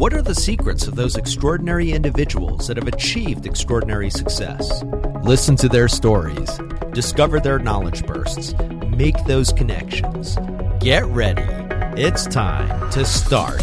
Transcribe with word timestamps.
What 0.00 0.14
are 0.14 0.22
the 0.22 0.34
secrets 0.34 0.86
of 0.86 0.94
those 0.94 1.16
extraordinary 1.16 1.92
individuals 1.92 2.68
that 2.68 2.78
have 2.78 2.88
achieved 2.88 3.44
extraordinary 3.44 4.08
success? 4.08 4.82
Listen 5.22 5.56
to 5.56 5.68
their 5.68 5.88
stories, 5.88 6.58
discover 6.94 7.38
their 7.38 7.58
knowledge 7.58 8.06
bursts, 8.06 8.54
make 8.96 9.22
those 9.26 9.52
connections. 9.52 10.38
Get 10.80 11.04
ready. 11.04 11.44
It's 12.00 12.24
time 12.24 12.90
to 12.92 13.04
start 13.04 13.62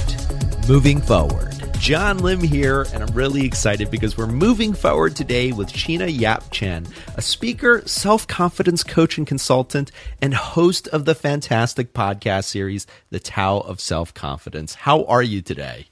moving 0.69 1.01
forward. 1.01 1.55
John 1.79 2.19
Lim 2.19 2.41
here, 2.41 2.85
and 2.93 3.01
I'm 3.01 3.15
really 3.15 3.43
excited 3.43 3.89
because 3.89 4.15
we're 4.15 4.27
moving 4.27 4.73
forward 4.73 5.15
today 5.15 5.51
with 5.51 5.69
Sheena 5.69 6.07
Yap 6.15 6.51
Chan, 6.51 6.85
a 7.15 7.21
speaker, 7.23 7.81
self 7.88 8.27
confidence 8.27 8.83
coach 8.83 9.17
and 9.17 9.25
consultant, 9.25 9.91
and 10.21 10.35
host 10.35 10.88
of 10.89 11.05
the 11.05 11.15
fantastic 11.15 11.93
podcast 11.93 12.43
series, 12.43 12.85
The 13.09 13.19
Tao 13.19 13.57
of 13.57 13.79
Self 13.79 14.13
Confidence. 14.13 14.75
How 14.75 15.04
are 15.05 15.24
you 15.24 15.41
today? 15.41 15.88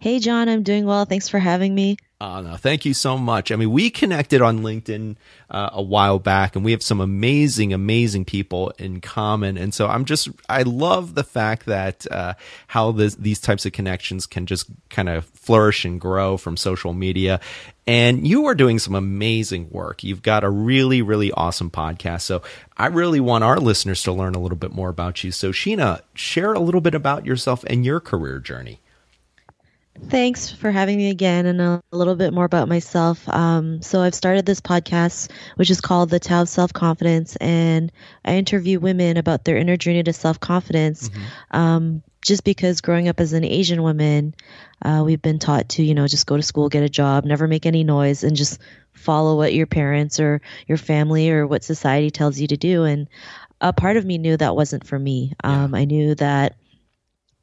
Hey, 0.00 0.20
John, 0.20 0.48
I'm 0.48 0.62
doing 0.62 0.86
well. 0.86 1.06
Thanks 1.06 1.28
for 1.28 1.40
having 1.40 1.74
me. 1.74 1.96
Uh, 2.20 2.40
no, 2.40 2.56
thank 2.56 2.84
you 2.84 2.94
so 2.94 3.18
much. 3.18 3.50
I 3.50 3.56
mean, 3.56 3.72
we 3.72 3.90
connected 3.90 4.40
on 4.40 4.60
LinkedIn 4.60 5.16
uh, 5.50 5.70
a 5.72 5.82
while 5.82 6.20
back, 6.20 6.54
and 6.54 6.64
we 6.64 6.70
have 6.70 6.84
some 6.84 7.00
amazing, 7.00 7.72
amazing 7.72 8.24
people 8.24 8.72
in 8.78 9.00
common. 9.00 9.56
And 9.56 9.74
so 9.74 9.88
I'm 9.88 10.04
just, 10.04 10.28
I 10.48 10.62
love 10.62 11.16
the 11.16 11.24
fact 11.24 11.66
that 11.66 12.06
uh, 12.12 12.34
how 12.68 12.92
this, 12.92 13.16
these 13.16 13.40
types 13.40 13.66
of 13.66 13.72
connections 13.72 14.26
can 14.26 14.46
just 14.46 14.66
kind 14.88 15.08
of 15.08 15.24
flourish 15.26 15.84
and 15.84 16.00
grow 16.00 16.36
from 16.36 16.56
social 16.56 16.92
media. 16.92 17.40
And 17.84 18.24
you 18.24 18.46
are 18.46 18.54
doing 18.54 18.78
some 18.78 18.94
amazing 18.94 19.68
work. 19.70 20.04
You've 20.04 20.22
got 20.22 20.44
a 20.44 20.50
really, 20.50 21.02
really 21.02 21.32
awesome 21.32 21.70
podcast. 21.70 22.20
So 22.20 22.42
I 22.76 22.86
really 22.86 23.20
want 23.20 23.42
our 23.42 23.58
listeners 23.58 24.04
to 24.04 24.12
learn 24.12 24.36
a 24.36 24.40
little 24.40 24.58
bit 24.58 24.72
more 24.72 24.90
about 24.90 25.24
you. 25.24 25.32
So, 25.32 25.50
Sheena, 25.50 26.02
share 26.14 26.52
a 26.52 26.60
little 26.60 26.80
bit 26.80 26.94
about 26.94 27.26
yourself 27.26 27.64
and 27.66 27.84
your 27.84 27.98
career 27.98 28.38
journey. 28.38 28.80
Thanks 30.08 30.50
for 30.50 30.70
having 30.70 30.96
me 30.96 31.10
again 31.10 31.46
and 31.46 31.60
a, 31.60 31.82
little 31.90 32.14
bit 32.14 32.32
more 32.32 32.44
about 32.44 32.68
myself. 32.68 33.28
Um, 33.28 33.82
so, 33.82 34.00
I've 34.00 34.14
started 34.14 34.46
this 34.46 34.60
podcast, 34.60 35.30
which 35.56 35.70
is 35.70 35.80
called 35.80 36.10
The 36.10 36.20
Tao 36.20 36.42
of 36.42 36.48
Self 36.48 36.72
Confidence, 36.72 37.36
and 37.36 37.92
I 38.24 38.36
interview 38.36 38.80
women 38.80 39.16
about 39.16 39.44
their 39.44 39.56
inner 39.56 39.76
journey 39.76 40.02
to 40.02 40.12
self 40.12 40.40
confidence. 40.40 41.08
Mm-hmm. 41.08 41.56
Um, 41.56 42.02
just 42.22 42.44
because 42.44 42.80
growing 42.80 43.08
up 43.08 43.20
as 43.20 43.32
an 43.32 43.44
Asian 43.44 43.82
woman, 43.82 44.34
uh, 44.82 45.02
we've 45.04 45.22
been 45.22 45.38
taught 45.38 45.68
to, 45.70 45.82
you 45.82 45.94
know, 45.94 46.06
just 46.06 46.26
go 46.26 46.36
to 46.36 46.42
school, 46.42 46.68
get 46.68 46.82
a 46.82 46.88
job, 46.88 47.24
never 47.24 47.46
make 47.46 47.64
any 47.64 47.84
noise, 47.84 48.24
and 48.24 48.36
just 48.36 48.60
follow 48.92 49.36
what 49.36 49.54
your 49.54 49.66
parents 49.66 50.18
or 50.18 50.40
your 50.66 50.78
family 50.78 51.30
or 51.30 51.46
what 51.46 51.62
society 51.64 52.10
tells 52.10 52.38
you 52.38 52.48
to 52.48 52.56
do. 52.56 52.84
And 52.84 53.08
a 53.60 53.72
part 53.72 53.96
of 53.96 54.04
me 54.04 54.18
knew 54.18 54.36
that 54.36 54.56
wasn't 54.56 54.86
for 54.86 54.98
me. 54.98 55.32
Um, 55.44 55.74
yeah. 55.74 55.80
I 55.80 55.84
knew 55.84 56.14
that 56.16 56.56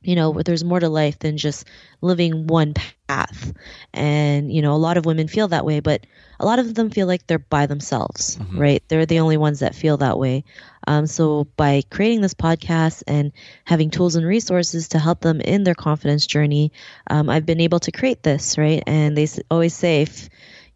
you 0.06 0.16
know 0.16 0.34
there's 0.34 0.64
more 0.64 0.80
to 0.80 0.90
life 0.90 1.20
than 1.20 1.38
just 1.38 1.66
living 2.02 2.48
one 2.48 2.74
path. 3.08 3.54
And 3.94 4.52
you 4.52 4.62
know 4.62 4.74
a 4.74 4.78
lot 4.78 4.98
of 4.98 5.06
women 5.06 5.28
feel 5.28 5.48
that 5.50 5.66
way 5.66 5.80
but 5.80 6.06
a 6.40 6.46
lot 6.46 6.60
of 6.60 6.74
them 6.74 6.90
feel 6.90 7.08
like 7.08 7.26
they're 7.28 7.40
by 7.40 7.66
themselves 7.66 8.38
mm-hmm. 8.38 8.60
right? 8.60 8.84
They're 8.88 9.06
the 9.06 9.20
only 9.20 9.38
ones 9.38 9.60
that 9.60 9.76
feel 9.76 9.98
that 9.98 10.18
way. 10.18 10.44
Um, 10.88 11.08
so 11.08 11.46
by 11.58 11.82
creating 11.90 12.22
this 12.22 12.34
podcast 12.34 13.04
and 13.08 13.32
having 13.64 13.90
tools 13.90 14.16
and 14.16 14.26
resources 14.26 14.90
to 14.90 15.00
help 15.00 15.22
them 15.22 15.42
in 15.42 15.64
their 15.64 15.74
confidence 15.74 16.28
journey 16.28 16.72
um, 17.10 17.28
i've 17.28 17.46
been 17.46 17.60
able 17.60 17.80
to 17.80 17.92
create 17.92 18.22
this 18.22 18.58
right? 18.58 18.84
And 18.86 19.18
they 19.18 19.28
always 19.50 19.74
say 19.74 20.04
if 20.04 20.30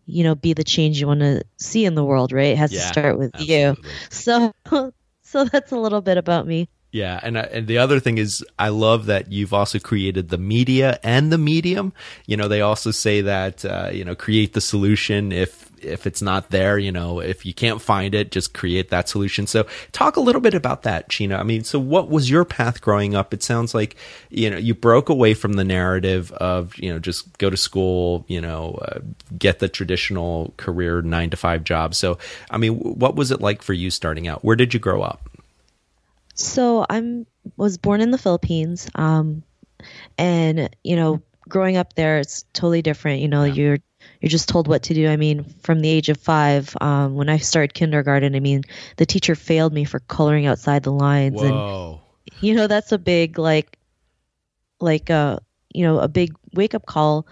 you 0.05 0.23
know 0.23 0.33
be 0.35 0.53
the 0.53 0.63
change 0.63 0.99
you 0.99 1.07
want 1.07 1.19
to 1.19 1.43
see 1.57 1.85
in 1.85 1.95
the 1.95 2.03
world 2.03 2.31
right? 2.31 2.53
It 2.53 2.57
has 2.57 2.71
yeah, 2.71 2.81
to 2.81 2.87
start 2.87 3.17
with 3.19 3.35
absolutely. 3.35 3.55
you 3.55 3.75
so 4.09 4.53
so 5.21 5.45
that's 5.45 5.71
a 5.71 5.77
little 5.77 6.01
bit 6.01 6.17
about 6.17 6.47
me 6.47 6.67
yeah, 6.91 7.19
and 7.21 7.37
uh, 7.37 7.45
and 7.51 7.67
the 7.67 7.77
other 7.77 7.99
thing 7.99 8.17
is, 8.17 8.43
I 8.57 8.69
love 8.69 9.05
that 9.05 9.31
you've 9.31 9.53
also 9.53 9.77
created 9.77 10.29
the 10.29 10.39
media 10.39 10.99
and 11.03 11.31
the 11.31 11.37
medium. 11.37 11.93
You 12.25 12.35
know, 12.35 12.47
they 12.47 12.61
also 12.61 12.89
say 12.89 13.21
that 13.21 13.63
uh, 13.63 13.91
you 13.93 14.03
know 14.03 14.15
create 14.15 14.53
the 14.53 14.61
solution 14.61 15.31
if 15.31 15.69
if 15.83 16.07
it's 16.07 16.23
not 16.23 16.49
there. 16.49 16.79
You 16.79 16.91
know, 16.91 17.19
if 17.19 17.45
you 17.45 17.53
can't 17.53 17.79
find 17.79 18.15
it, 18.15 18.31
just 18.31 18.55
create 18.55 18.89
that 18.89 19.07
solution. 19.07 19.45
So, 19.45 19.67
talk 19.91 20.15
a 20.17 20.19
little 20.19 20.41
bit 20.41 20.55
about 20.55 20.81
that, 20.81 21.09
Sheena. 21.09 21.39
I 21.39 21.43
mean, 21.43 21.63
so 21.63 21.77
what 21.77 22.09
was 22.09 22.27
your 22.27 22.43
path 22.43 22.81
growing 22.81 23.13
up? 23.13 23.35
It 23.35 23.43
sounds 23.43 23.75
like 23.75 23.95
you 24.31 24.49
know 24.49 24.57
you 24.57 24.73
broke 24.73 25.09
away 25.09 25.35
from 25.35 25.53
the 25.53 25.63
narrative 25.63 26.31
of 26.31 26.75
you 26.79 26.91
know 26.91 26.97
just 26.97 27.37
go 27.37 27.51
to 27.51 27.57
school, 27.57 28.25
you 28.27 28.41
know, 28.41 28.79
uh, 28.81 28.99
get 29.37 29.59
the 29.59 29.69
traditional 29.69 30.55
career 30.57 31.03
nine 31.03 31.29
to 31.29 31.37
five 31.37 31.63
job. 31.63 31.93
So, 31.93 32.17
I 32.49 32.57
mean, 32.57 32.79
what 32.79 33.15
was 33.15 33.29
it 33.29 33.41
like 33.41 33.61
for 33.61 33.73
you 33.73 33.91
starting 33.91 34.27
out? 34.27 34.43
Where 34.43 34.55
did 34.55 34.73
you 34.73 34.79
grow 34.79 35.03
up? 35.03 35.29
So 36.39 36.85
I'm 36.89 37.25
was 37.57 37.77
born 37.77 38.01
in 38.01 38.11
the 38.11 38.17
Philippines, 38.17 38.89
um, 38.95 39.43
and 40.17 40.69
you 40.83 40.95
know, 40.95 41.21
growing 41.47 41.77
up 41.77 41.93
there, 41.93 42.19
it's 42.19 42.43
totally 42.53 42.81
different. 42.81 43.21
You 43.21 43.27
know, 43.27 43.43
yeah. 43.43 43.53
you're 43.53 43.77
you're 44.21 44.29
just 44.29 44.49
told 44.49 44.67
what 44.67 44.83
to 44.83 44.93
do. 44.93 45.09
I 45.09 45.17
mean, 45.17 45.43
from 45.61 45.81
the 45.81 45.89
age 45.89 46.09
of 46.09 46.17
five, 46.17 46.75
um, 46.81 47.15
when 47.15 47.29
I 47.29 47.37
started 47.37 47.73
kindergarten, 47.73 48.35
I 48.35 48.39
mean, 48.39 48.63
the 48.97 49.05
teacher 49.05 49.35
failed 49.35 49.73
me 49.73 49.83
for 49.83 49.99
coloring 49.99 50.45
outside 50.45 50.83
the 50.83 50.91
lines, 50.91 51.41
Whoa. 51.41 52.01
and 52.27 52.33
you 52.41 52.55
know, 52.55 52.67
that's 52.67 52.91
a 52.91 52.97
big 52.97 53.37
like, 53.37 53.77
like 54.79 55.09
uh, 55.09 55.39
you 55.73 55.83
know, 55.83 55.99
a 55.99 56.07
big 56.07 56.35
wake 56.53 56.73
up 56.73 56.85
call 56.85 57.27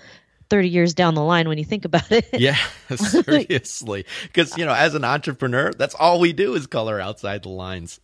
30 0.49 0.69
years 0.69 0.93
down 0.93 1.15
the 1.15 1.23
line 1.23 1.47
when 1.47 1.57
you 1.57 1.65
think 1.65 1.85
about 1.85 2.11
it. 2.11 2.27
yeah, 2.33 2.57
seriously. 2.95 4.05
Because, 4.23 4.57
you 4.57 4.65
know, 4.65 4.73
as 4.73 4.95
an 4.95 5.03
entrepreneur, 5.03 5.71
that's 5.73 5.95
all 5.95 6.19
we 6.19 6.33
do 6.33 6.53
is 6.55 6.67
color 6.67 6.99
outside 6.99 7.43
the 7.43 7.49
lines. 7.49 7.99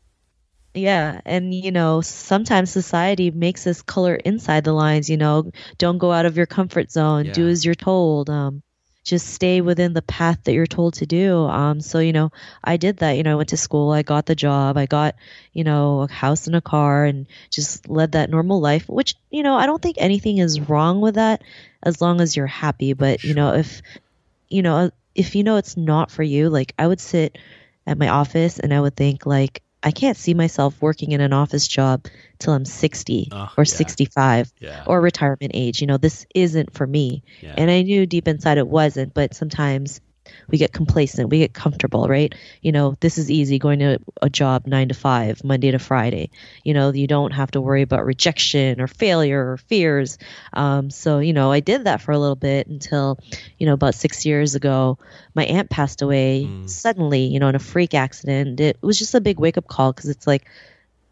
Yeah, 0.73 1.21
and 1.25 1.53
you 1.53 1.71
know, 1.71 2.01
sometimes 2.01 2.71
society 2.71 3.29
makes 3.31 3.67
us 3.67 3.81
color 3.81 4.15
inside 4.15 4.63
the 4.63 4.73
lines, 4.73 5.09
you 5.09 5.17
know, 5.17 5.51
don't 5.77 5.99
go 5.99 6.11
out 6.11 6.25
of 6.25 6.35
your 6.37 6.47
comfort 6.47 6.91
zone, 6.91 7.25
yeah. 7.25 7.31
do 7.33 7.47
as 7.47 7.63
you're 7.63 7.75
told. 7.75 8.29
Um 8.29 8.63
just 9.05 9.27
stay 9.27 9.59
within 9.59 9.91
the 9.91 10.01
path 10.01 10.39
that 10.45 10.53
you're 10.53 10.65
told 10.65 10.93
to 10.95 11.05
do. 11.05 11.43
Um 11.43 11.79
so, 11.81 11.99
you 11.99 12.13
know, 12.13 12.31
I 12.63 12.77
did 12.77 12.97
that, 12.97 13.11
you 13.17 13.23
know, 13.23 13.33
I 13.33 13.35
went 13.35 13.49
to 13.49 13.57
school, 13.57 13.91
I 13.91 14.01
got 14.01 14.25
the 14.25 14.35
job, 14.35 14.77
I 14.77 14.85
got, 14.87 15.15
you 15.51 15.63
know, 15.63 16.01
a 16.01 16.11
house 16.11 16.47
and 16.47 16.55
a 16.55 16.61
car 16.61 17.05
and 17.05 17.27
just 17.51 17.89
led 17.89 18.13
that 18.13 18.29
normal 18.29 18.59
life, 18.61 18.87
which, 18.89 19.15
you 19.29 19.43
know, 19.43 19.55
I 19.55 19.65
don't 19.67 19.81
think 19.81 19.97
anything 19.99 20.37
is 20.39 20.59
wrong 20.59 21.01
with 21.01 21.15
that 21.15 21.43
as 21.83 22.01
long 22.01 22.21
as 22.21 22.35
you're 22.35 22.47
happy, 22.47 22.93
but 22.93 23.23
you 23.23 23.33
know, 23.35 23.53
if 23.53 23.81
you 24.49 24.61
know, 24.61 24.91
if 25.15 25.35
you 25.35 25.43
know 25.43 25.57
it's 25.57 25.77
not 25.77 26.11
for 26.11 26.23
you, 26.23 26.49
like 26.49 26.73
I 26.79 26.87
would 26.87 27.01
sit 27.01 27.37
at 27.85 27.97
my 27.97 28.09
office 28.09 28.59
and 28.59 28.73
I 28.73 28.79
would 28.81 28.95
think 28.95 29.25
like 29.25 29.62
I 29.83 29.91
can't 29.91 30.17
see 30.17 30.33
myself 30.33 30.81
working 30.81 31.11
in 31.11 31.21
an 31.21 31.33
office 31.33 31.67
job 31.67 32.05
till 32.39 32.53
I'm 32.53 32.65
60 32.65 33.29
oh, 33.31 33.49
or 33.57 33.63
yeah. 33.63 33.63
65 33.63 34.53
yeah. 34.59 34.83
or 34.87 35.01
retirement 35.01 35.51
age. 35.53 35.81
You 35.81 35.87
know, 35.87 35.97
this 35.97 36.25
isn't 36.33 36.73
for 36.73 36.87
me. 36.87 37.23
Yeah. 37.41 37.55
And 37.57 37.69
I 37.69 37.81
knew 37.81 38.05
deep 38.05 38.27
inside 38.27 38.57
it 38.57 38.67
wasn't, 38.67 39.13
but 39.13 39.35
sometimes 39.35 39.99
we 40.47 40.57
get 40.57 40.71
complacent, 40.71 41.29
we 41.29 41.39
get 41.39 41.53
comfortable, 41.53 42.07
right? 42.07 42.33
You 42.61 42.71
know, 42.71 42.95
this 42.99 43.17
is 43.17 43.29
easy 43.29 43.59
going 43.59 43.79
to 43.79 43.99
a 44.21 44.29
job 44.29 44.67
nine 44.67 44.89
to 44.89 44.93
five, 44.93 45.43
Monday 45.43 45.71
to 45.71 45.79
Friday. 45.79 46.31
You 46.63 46.73
know, 46.73 46.91
you 46.91 47.07
don't 47.07 47.31
have 47.31 47.51
to 47.51 47.61
worry 47.61 47.81
about 47.81 48.05
rejection 48.05 48.81
or 48.81 48.87
failure 48.87 49.51
or 49.51 49.57
fears. 49.57 50.17
Um, 50.53 50.89
so, 50.89 51.19
you 51.19 51.33
know, 51.33 51.51
I 51.51 51.59
did 51.59 51.85
that 51.85 52.01
for 52.01 52.11
a 52.11 52.19
little 52.19 52.35
bit 52.35 52.67
until, 52.67 53.19
you 53.57 53.65
know, 53.65 53.73
about 53.73 53.95
six 53.95 54.25
years 54.25 54.55
ago, 54.55 54.97
my 55.35 55.45
aunt 55.45 55.69
passed 55.69 56.01
away 56.01 56.47
mm. 56.47 56.69
suddenly, 56.69 57.25
you 57.25 57.39
know, 57.39 57.47
in 57.47 57.55
a 57.55 57.59
freak 57.59 57.93
accident. 57.93 58.59
It 58.59 58.77
was 58.81 58.99
just 58.99 59.15
a 59.15 59.21
big 59.21 59.39
wake 59.39 59.57
up 59.57 59.67
call 59.67 59.91
because 59.91 60.09
it's 60.09 60.27
like 60.27 60.47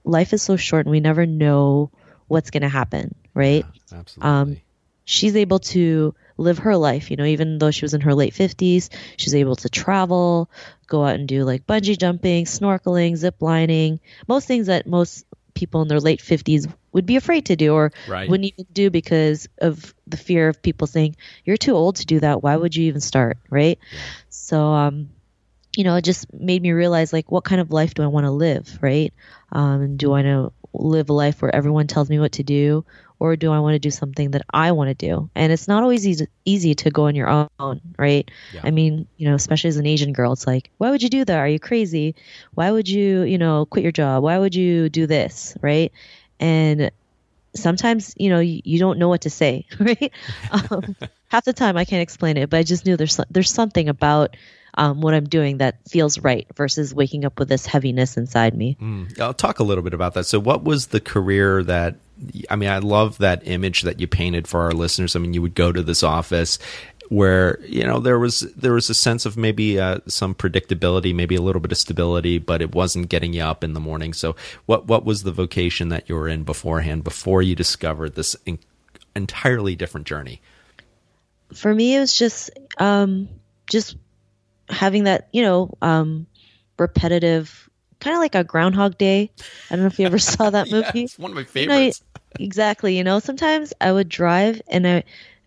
life 0.03 0.33
is 0.33 0.41
so 0.41 0.55
short 0.55 0.85
and 0.85 0.91
we 0.91 0.99
never 0.99 1.25
know 1.25 1.91
what's 2.27 2.49
going 2.49 2.63
to 2.63 2.69
happen, 2.69 3.13
right? 3.33 3.65
Yeah, 3.91 3.99
absolutely. 3.99 4.29
Um, 4.29 4.57
she's 5.05 5.35
able 5.35 5.59
to 5.59 6.15
live 6.41 6.59
her 6.59 6.75
life. 6.75 7.11
You 7.11 7.17
know, 7.17 7.25
even 7.25 7.57
though 7.57 7.71
she 7.71 7.85
was 7.85 7.93
in 7.93 8.01
her 8.01 8.15
late 8.15 8.33
50s, 8.33 8.89
she's 9.17 9.35
able 9.35 9.55
to 9.57 9.69
travel, 9.69 10.49
go 10.87 11.05
out 11.05 11.15
and 11.15 11.27
do 11.27 11.43
like 11.43 11.65
bungee 11.65 11.97
jumping, 11.97 12.45
snorkeling, 12.45 13.15
zip 13.15 13.35
lining, 13.41 13.99
most 14.27 14.47
things 14.47 14.67
that 14.67 14.87
most 14.87 15.25
people 15.53 15.81
in 15.81 15.87
their 15.87 15.99
late 15.99 16.21
50s 16.21 16.71
would 16.91 17.05
be 17.05 17.15
afraid 17.15 17.45
to 17.45 17.55
do 17.55 17.73
or 17.73 17.91
right. 18.07 18.29
wouldn't 18.29 18.51
even 18.51 18.65
do 18.71 18.89
because 18.89 19.47
of 19.59 19.93
the 20.07 20.17
fear 20.17 20.47
of 20.49 20.61
people 20.61 20.87
saying, 20.87 21.15
you're 21.45 21.57
too 21.57 21.73
old 21.73 21.97
to 21.97 22.05
do 22.05 22.19
that. 22.19 22.43
Why 22.43 22.55
would 22.55 22.75
you 22.75 22.85
even 22.85 23.01
start? 23.01 23.37
Right. 23.49 23.79
So, 24.29 24.61
um, 24.61 25.09
you 25.75 25.83
know, 25.83 25.95
it 25.95 26.03
just 26.03 26.33
made 26.33 26.61
me 26.61 26.71
realize 26.71 27.13
like, 27.13 27.31
what 27.31 27.43
kind 27.43 27.61
of 27.61 27.71
life 27.71 27.93
do 27.93 28.03
I 28.03 28.07
want 28.07 28.25
to 28.25 28.31
live? 28.31 28.79
Right. 28.81 29.13
Um, 29.51 29.97
do 29.97 30.13
I 30.13 30.21
to 30.23 30.51
live 30.73 31.09
a 31.09 31.13
life 31.13 31.41
where 31.41 31.53
everyone 31.53 31.87
tells 31.87 32.09
me 32.09 32.19
what 32.19 32.33
to 32.33 32.43
do 32.43 32.85
or 33.21 33.35
do 33.35 33.51
I 33.51 33.59
want 33.59 33.75
to 33.75 33.79
do 33.79 33.91
something 33.91 34.31
that 34.31 34.41
I 34.51 34.71
want 34.71 34.87
to 34.87 34.95
do? 34.95 35.29
And 35.35 35.53
it's 35.53 35.67
not 35.67 35.83
always 35.83 36.07
easy, 36.07 36.27
easy 36.43 36.73
to 36.73 36.89
go 36.89 37.05
on 37.05 37.13
your 37.13 37.47
own, 37.59 37.79
right? 37.95 38.29
Yeah. 38.51 38.61
I 38.63 38.71
mean, 38.71 39.07
you 39.15 39.29
know, 39.29 39.35
especially 39.35 39.67
as 39.67 39.77
an 39.77 39.85
Asian 39.85 40.11
girl, 40.11 40.33
it's 40.33 40.47
like, 40.47 40.71
why 40.79 40.89
would 40.89 41.03
you 41.03 41.09
do 41.09 41.23
that? 41.23 41.37
Are 41.37 41.47
you 41.47 41.59
crazy? 41.59 42.15
Why 42.55 42.71
would 42.71 42.89
you, 42.89 43.21
you 43.21 43.37
know, 43.37 43.67
quit 43.67 43.83
your 43.83 43.91
job? 43.91 44.23
Why 44.23 44.39
would 44.39 44.55
you 44.55 44.89
do 44.89 45.05
this, 45.05 45.55
right? 45.61 45.91
And 46.39 46.89
sometimes, 47.55 48.15
you 48.17 48.29
know, 48.29 48.39
you, 48.39 48.61
you 48.63 48.79
don't 48.79 48.97
know 48.97 49.07
what 49.07 49.21
to 49.21 49.29
say, 49.29 49.67
right? 49.79 50.11
um, 50.71 50.95
half 51.27 51.45
the 51.45 51.53
time 51.53 51.77
I 51.77 51.85
can't 51.85 52.01
explain 52.01 52.37
it, 52.37 52.49
but 52.49 52.57
I 52.57 52.63
just 52.63 52.87
knew 52.87 52.97
there's 52.97 53.19
there's 53.29 53.51
something 53.51 53.87
about 53.87 54.35
um, 54.75 55.01
what 55.01 55.13
I'm 55.13 55.27
doing 55.27 55.57
that 55.57 55.77
feels 55.87 56.19
right 56.19 56.47
versus 56.55 56.93
waking 56.93 57.25
up 57.25 57.39
with 57.39 57.49
this 57.49 57.65
heaviness 57.65 58.17
inside 58.17 58.55
me. 58.55 58.77
Mm. 58.81 59.19
I'll 59.19 59.33
talk 59.33 59.59
a 59.59 59.63
little 59.63 59.83
bit 59.83 59.93
about 59.93 60.13
that. 60.13 60.25
So, 60.25 60.39
what 60.39 60.63
was 60.63 60.87
the 60.87 60.99
career 60.99 61.63
that 61.63 61.95
I 62.49 62.55
mean, 62.55 62.69
I 62.69 62.77
love 62.77 63.17
that 63.17 63.47
image 63.47 63.81
that 63.81 63.99
you 63.99 64.07
painted 64.07 64.47
for 64.47 64.61
our 64.61 64.73
listeners. 64.73 65.15
I 65.15 65.19
mean, 65.19 65.33
you 65.33 65.41
would 65.41 65.55
go 65.55 65.71
to 65.71 65.81
this 65.81 66.03
office 66.03 66.59
where 67.09 67.59
you 67.65 67.83
know 67.83 67.99
there 67.99 68.17
was 68.17 68.39
there 68.55 68.71
was 68.71 68.89
a 68.89 68.93
sense 68.93 69.25
of 69.25 69.35
maybe 69.35 69.79
uh, 69.79 69.99
some 70.07 70.33
predictability, 70.33 71.13
maybe 71.13 71.35
a 71.35 71.41
little 71.41 71.59
bit 71.59 71.71
of 71.71 71.77
stability, 71.77 72.37
but 72.37 72.61
it 72.61 72.73
wasn't 72.73 73.09
getting 73.09 73.33
you 73.33 73.41
up 73.41 73.65
in 73.65 73.73
the 73.73 73.79
morning. 73.79 74.13
So, 74.13 74.35
what 74.65 74.87
what 74.87 75.03
was 75.03 75.23
the 75.23 75.31
vocation 75.31 75.89
that 75.89 76.07
you 76.07 76.15
were 76.15 76.29
in 76.29 76.43
beforehand 76.43 77.03
before 77.03 77.41
you 77.41 77.55
discovered 77.55 78.15
this 78.15 78.35
in- 78.45 78.59
entirely 79.15 79.75
different 79.75 80.07
journey? 80.07 80.41
For 81.53 81.73
me, 81.73 81.97
it 81.97 81.99
was 81.99 82.17
just 82.17 82.51
um, 82.77 83.27
just 83.69 83.97
having 84.71 85.03
that 85.05 85.29
you 85.31 85.41
know 85.41 85.73
um, 85.81 86.27
repetitive 86.77 87.69
kind 87.99 88.15
of 88.15 88.19
like 88.19 88.35
a 88.35 88.43
Groundhog 88.43 88.97
Day. 88.97 89.31
I 89.69 89.75
don't 89.75 89.83
know 89.83 89.87
if 89.87 89.99
you 89.99 90.05
ever 90.05 90.19
saw 90.33 90.49
that 90.49 90.69
movie. 90.69 90.99
yeah, 90.99 91.03
it's 91.05 91.19
one 91.19 91.31
of 91.31 91.35
my 91.35 91.43
favorites. 91.43 92.01
You 92.01 92.19
know, 92.19 92.45
exactly. 92.45 92.97
You 92.97 93.03
know, 93.03 93.19
sometimes 93.19 93.73
I 93.79 93.91
would 93.91 94.09
drive 94.09 94.61
and 94.67 94.87
I 94.87 95.03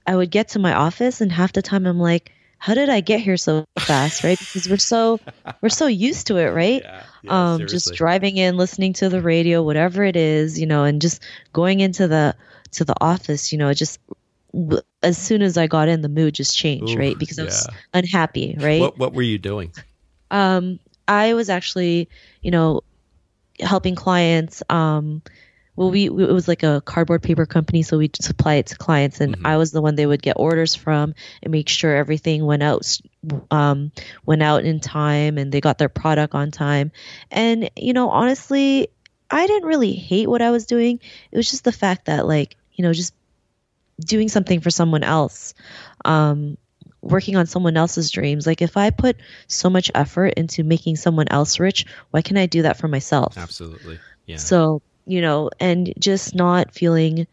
I 0.06 0.16
would 0.16 0.30
get 0.30 0.48
to 0.50 0.58
my 0.58 0.74
office 0.74 1.20
and 1.20 1.32
half 1.32 1.52
the 1.52 1.62
time 1.62 1.86
I'm 1.86 1.98
like, 1.98 2.32
how 2.58 2.74
did 2.74 2.88
I 2.88 3.00
get 3.00 3.20
here 3.20 3.36
so 3.36 3.66
fast, 3.78 4.24
right? 4.24 4.38
Because 4.38 4.68
we're 4.68 4.76
so 4.78 5.20
we're 5.60 5.68
so 5.68 5.86
used 5.86 6.28
to 6.28 6.36
it, 6.38 6.48
right? 6.50 6.82
Yeah, 6.82 7.02
yeah, 7.22 7.52
um, 7.52 7.66
just 7.66 7.94
driving 7.94 8.36
in, 8.36 8.56
listening 8.56 8.94
to 8.94 9.08
the 9.08 9.20
radio, 9.20 9.62
whatever 9.62 10.02
it 10.04 10.16
is, 10.16 10.58
you 10.58 10.66
know, 10.66 10.84
and 10.84 11.00
just 11.00 11.22
going 11.52 11.80
into 11.80 12.08
the 12.08 12.34
to 12.72 12.84
the 12.84 12.94
office, 13.00 13.52
you 13.52 13.58
know, 13.58 13.68
it 13.68 13.74
just 13.74 13.98
as 15.02 15.18
soon 15.18 15.42
as 15.42 15.56
I 15.56 15.66
got 15.66 15.88
in, 15.88 16.00
the 16.00 16.08
mood 16.08 16.34
just 16.34 16.56
changed, 16.56 16.94
Ooh, 16.94 16.98
right? 16.98 17.18
Because 17.18 17.38
I 17.38 17.44
was 17.44 17.68
unhappy, 17.92 18.56
right? 18.58 18.80
What 18.80 18.98
What 18.98 19.12
were 19.12 19.22
you 19.22 19.38
doing? 19.38 19.72
Um, 20.30 20.80
I 21.06 21.34
was 21.34 21.50
actually, 21.50 22.08
you 22.42 22.50
know, 22.50 22.82
helping 23.60 23.94
clients. 23.94 24.62
Um, 24.68 25.22
well 25.76 25.90
we, 25.90 26.08
we, 26.08 26.24
it 26.24 26.32
was 26.32 26.48
like 26.48 26.62
a 26.62 26.80
cardboard 26.84 27.22
paper 27.22 27.46
company 27.46 27.82
so 27.82 27.98
we'd 27.98 28.16
supply 28.16 28.54
it 28.54 28.66
to 28.66 28.76
clients 28.76 29.20
and 29.20 29.36
mm-hmm. 29.36 29.46
i 29.46 29.56
was 29.56 29.72
the 29.72 29.82
one 29.82 29.94
they 29.94 30.06
would 30.06 30.22
get 30.22 30.36
orders 30.38 30.74
from 30.74 31.14
and 31.42 31.52
make 31.52 31.68
sure 31.68 31.94
everything 31.94 32.44
went 32.44 32.62
out 32.62 32.98
um, 33.50 33.90
went 34.26 34.42
out 34.42 34.64
in 34.64 34.80
time 34.80 35.38
and 35.38 35.50
they 35.50 35.60
got 35.60 35.78
their 35.78 35.88
product 35.88 36.34
on 36.34 36.50
time 36.50 36.92
and 37.30 37.70
you 37.76 37.92
know 37.92 38.10
honestly 38.10 38.88
i 39.30 39.46
didn't 39.46 39.68
really 39.68 39.92
hate 39.92 40.28
what 40.28 40.42
i 40.42 40.50
was 40.50 40.66
doing 40.66 41.00
it 41.30 41.36
was 41.36 41.50
just 41.50 41.64
the 41.64 41.72
fact 41.72 42.06
that 42.06 42.26
like 42.26 42.56
you 42.74 42.82
know 42.82 42.92
just 42.92 43.14
doing 44.00 44.28
something 44.28 44.60
for 44.60 44.70
someone 44.70 45.04
else 45.04 45.54
um, 46.04 46.56
working 47.00 47.36
on 47.36 47.46
someone 47.46 47.76
else's 47.76 48.10
dreams 48.10 48.46
like 48.46 48.62
if 48.62 48.76
i 48.76 48.90
put 48.90 49.16
so 49.46 49.68
much 49.68 49.90
effort 49.94 50.34
into 50.36 50.64
making 50.64 50.96
someone 50.96 51.28
else 51.30 51.60
rich 51.60 51.84
why 52.10 52.22
can't 52.22 52.38
i 52.38 52.46
do 52.46 52.62
that 52.62 52.78
for 52.78 52.88
myself 52.88 53.36
absolutely 53.36 53.98
yeah 54.26 54.36
so 54.36 54.80
you 55.06 55.20
know, 55.20 55.50
and 55.60 55.92
just 55.98 56.34
not 56.34 56.72
feeling, 56.72 57.26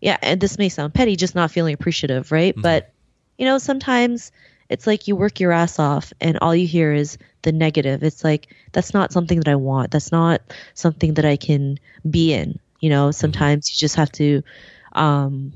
yeah, 0.00 0.16
and 0.22 0.40
this 0.40 0.58
may 0.58 0.68
sound 0.68 0.94
petty, 0.94 1.16
just 1.16 1.34
not 1.34 1.50
feeling 1.50 1.74
appreciative, 1.74 2.30
right? 2.30 2.52
Mm-hmm. 2.52 2.62
But, 2.62 2.92
you 3.36 3.46
know, 3.46 3.58
sometimes 3.58 4.32
it's 4.68 4.86
like 4.86 5.08
you 5.08 5.16
work 5.16 5.40
your 5.40 5.52
ass 5.52 5.78
off 5.78 6.12
and 6.20 6.38
all 6.40 6.54
you 6.54 6.66
hear 6.66 6.92
is 6.92 7.18
the 7.42 7.52
negative. 7.52 8.02
It's 8.02 8.22
like, 8.22 8.48
that's 8.72 8.94
not 8.94 9.12
something 9.12 9.38
that 9.38 9.48
I 9.48 9.56
want. 9.56 9.90
That's 9.90 10.12
not 10.12 10.42
something 10.74 11.14
that 11.14 11.24
I 11.24 11.36
can 11.36 11.78
be 12.08 12.32
in. 12.32 12.58
You 12.80 12.90
know, 12.90 13.08
mm-hmm. 13.08 13.12
sometimes 13.12 13.66
mm-hmm. 13.66 13.74
you 13.74 13.78
just 13.78 13.96
have 13.96 14.12
to 14.12 14.42
um, 14.92 15.52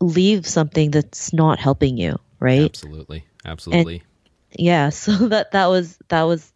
leave 0.00 0.46
something 0.46 0.90
that's 0.90 1.32
not 1.32 1.58
helping 1.58 1.96
you, 1.96 2.18
right? 2.40 2.64
Absolutely. 2.64 3.24
Absolutely. 3.44 4.02
And, 4.52 4.60
yeah. 4.60 4.88
So 4.90 5.28
that, 5.28 5.52
that 5.52 5.66
was, 5.66 5.98
that 6.08 6.22
was 6.22 6.52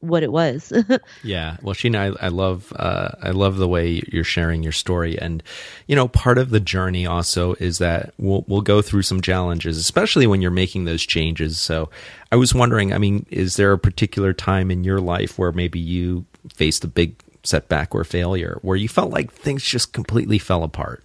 what 0.00 0.22
it 0.22 0.32
was. 0.32 0.72
yeah. 1.22 1.56
Well, 1.62 1.74
Sheena, 1.74 2.16
I, 2.18 2.26
I 2.26 2.28
love 2.28 2.72
uh, 2.76 3.10
I 3.22 3.30
love 3.30 3.56
the 3.56 3.68
way 3.68 4.02
you're 4.08 4.24
sharing 4.24 4.62
your 4.62 4.72
story, 4.72 5.18
and 5.18 5.42
you 5.86 5.94
know, 5.94 6.08
part 6.08 6.38
of 6.38 6.50
the 6.50 6.60
journey 6.60 7.06
also 7.06 7.54
is 7.54 7.78
that 7.78 8.12
we'll 8.18 8.44
we'll 8.48 8.62
go 8.62 8.82
through 8.82 9.02
some 9.02 9.20
challenges, 9.20 9.76
especially 9.76 10.26
when 10.26 10.42
you're 10.42 10.50
making 10.50 10.84
those 10.84 11.04
changes. 11.04 11.60
So, 11.60 11.90
I 12.32 12.36
was 12.36 12.54
wondering, 12.54 12.92
I 12.92 12.98
mean, 12.98 13.26
is 13.30 13.56
there 13.56 13.72
a 13.72 13.78
particular 13.78 14.32
time 14.32 14.70
in 14.70 14.84
your 14.84 15.00
life 15.00 15.38
where 15.38 15.52
maybe 15.52 15.78
you 15.78 16.24
faced 16.52 16.84
a 16.84 16.88
big 16.88 17.22
setback 17.44 17.94
or 17.94 18.04
failure, 18.04 18.58
where 18.62 18.76
you 18.76 18.88
felt 18.88 19.10
like 19.10 19.32
things 19.32 19.62
just 19.62 19.92
completely 19.92 20.38
fell 20.38 20.62
apart? 20.62 21.04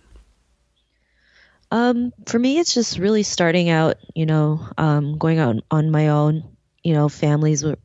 Um, 1.76 2.14
for 2.26 2.40
me, 2.40 2.58
it's 2.58 2.74
just 2.74 2.98
really 3.00 3.24
starting 3.24 3.70
out, 3.70 3.98
you 4.14 4.26
know, 4.26 4.66
um, 4.78 5.18
going 5.18 5.40
out 5.40 5.58
on 5.70 5.92
my 5.92 6.08
own. 6.08 6.46
You 6.86 6.94
know, 6.94 7.10
families 7.10 7.66
were 7.66 7.78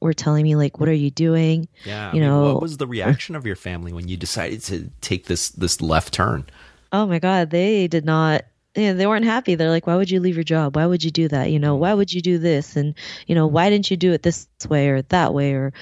were 0.00 0.12
telling 0.14 0.44
me 0.44 0.54
like, 0.54 0.78
"What 0.78 0.88
are 0.88 0.94
you 0.94 1.10
doing?" 1.10 1.66
Yeah, 1.84 2.12
you 2.12 2.20
I 2.20 2.20
mean, 2.20 2.22
know, 2.22 2.52
what 2.52 2.62
was 2.62 2.76
the 2.76 2.86
reaction 2.86 3.34
of 3.34 3.44
your 3.44 3.56
family 3.56 3.92
when 3.92 4.06
you 4.06 4.16
decided 4.16 4.62
to 4.64 4.90
take 5.00 5.26
this 5.26 5.48
this 5.48 5.80
left 5.82 6.14
turn? 6.14 6.46
Oh 6.92 7.04
my 7.06 7.18
God, 7.18 7.50
they 7.50 7.88
did 7.88 8.04
not. 8.04 8.44
Yeah, 8.76 8.92
they 8.92 9.08
weren't 9.08 9.24
happy. 9.24 9.56
They're 9.56 9.70
like, 9.70 9.88
"Why 9.88 9.96
would 9.96 10.10
you 10.10 10.20
leave 10.20 10.36
your 10.36 10.44
job? 10.44 10.76
Why 10.76 10.86
would 10.86 11.02
you 11.02 11.10
do 11.10 11.26
that? 11.28 11.50
You 11.50 11.58
know, 11.58 11.74
why 11.74 11.94
would 11.94 12.12
you 12.12 12.20
do 12.20 12.38
this? 12.38 12.76
And 12.76 12.94
you 13.26 13.34
know, 13.34 13.48
why 13.48 13.70
didn't 13.70 13.90
you 13.90 13.96
do 13.96 14.12
it 14.12 14.22
this 14.22 14.46
way 14.68 14.88
or 14.90 15.02
that 15.02 15.34
way? 15.34 15.54
Or, 15.54 15.72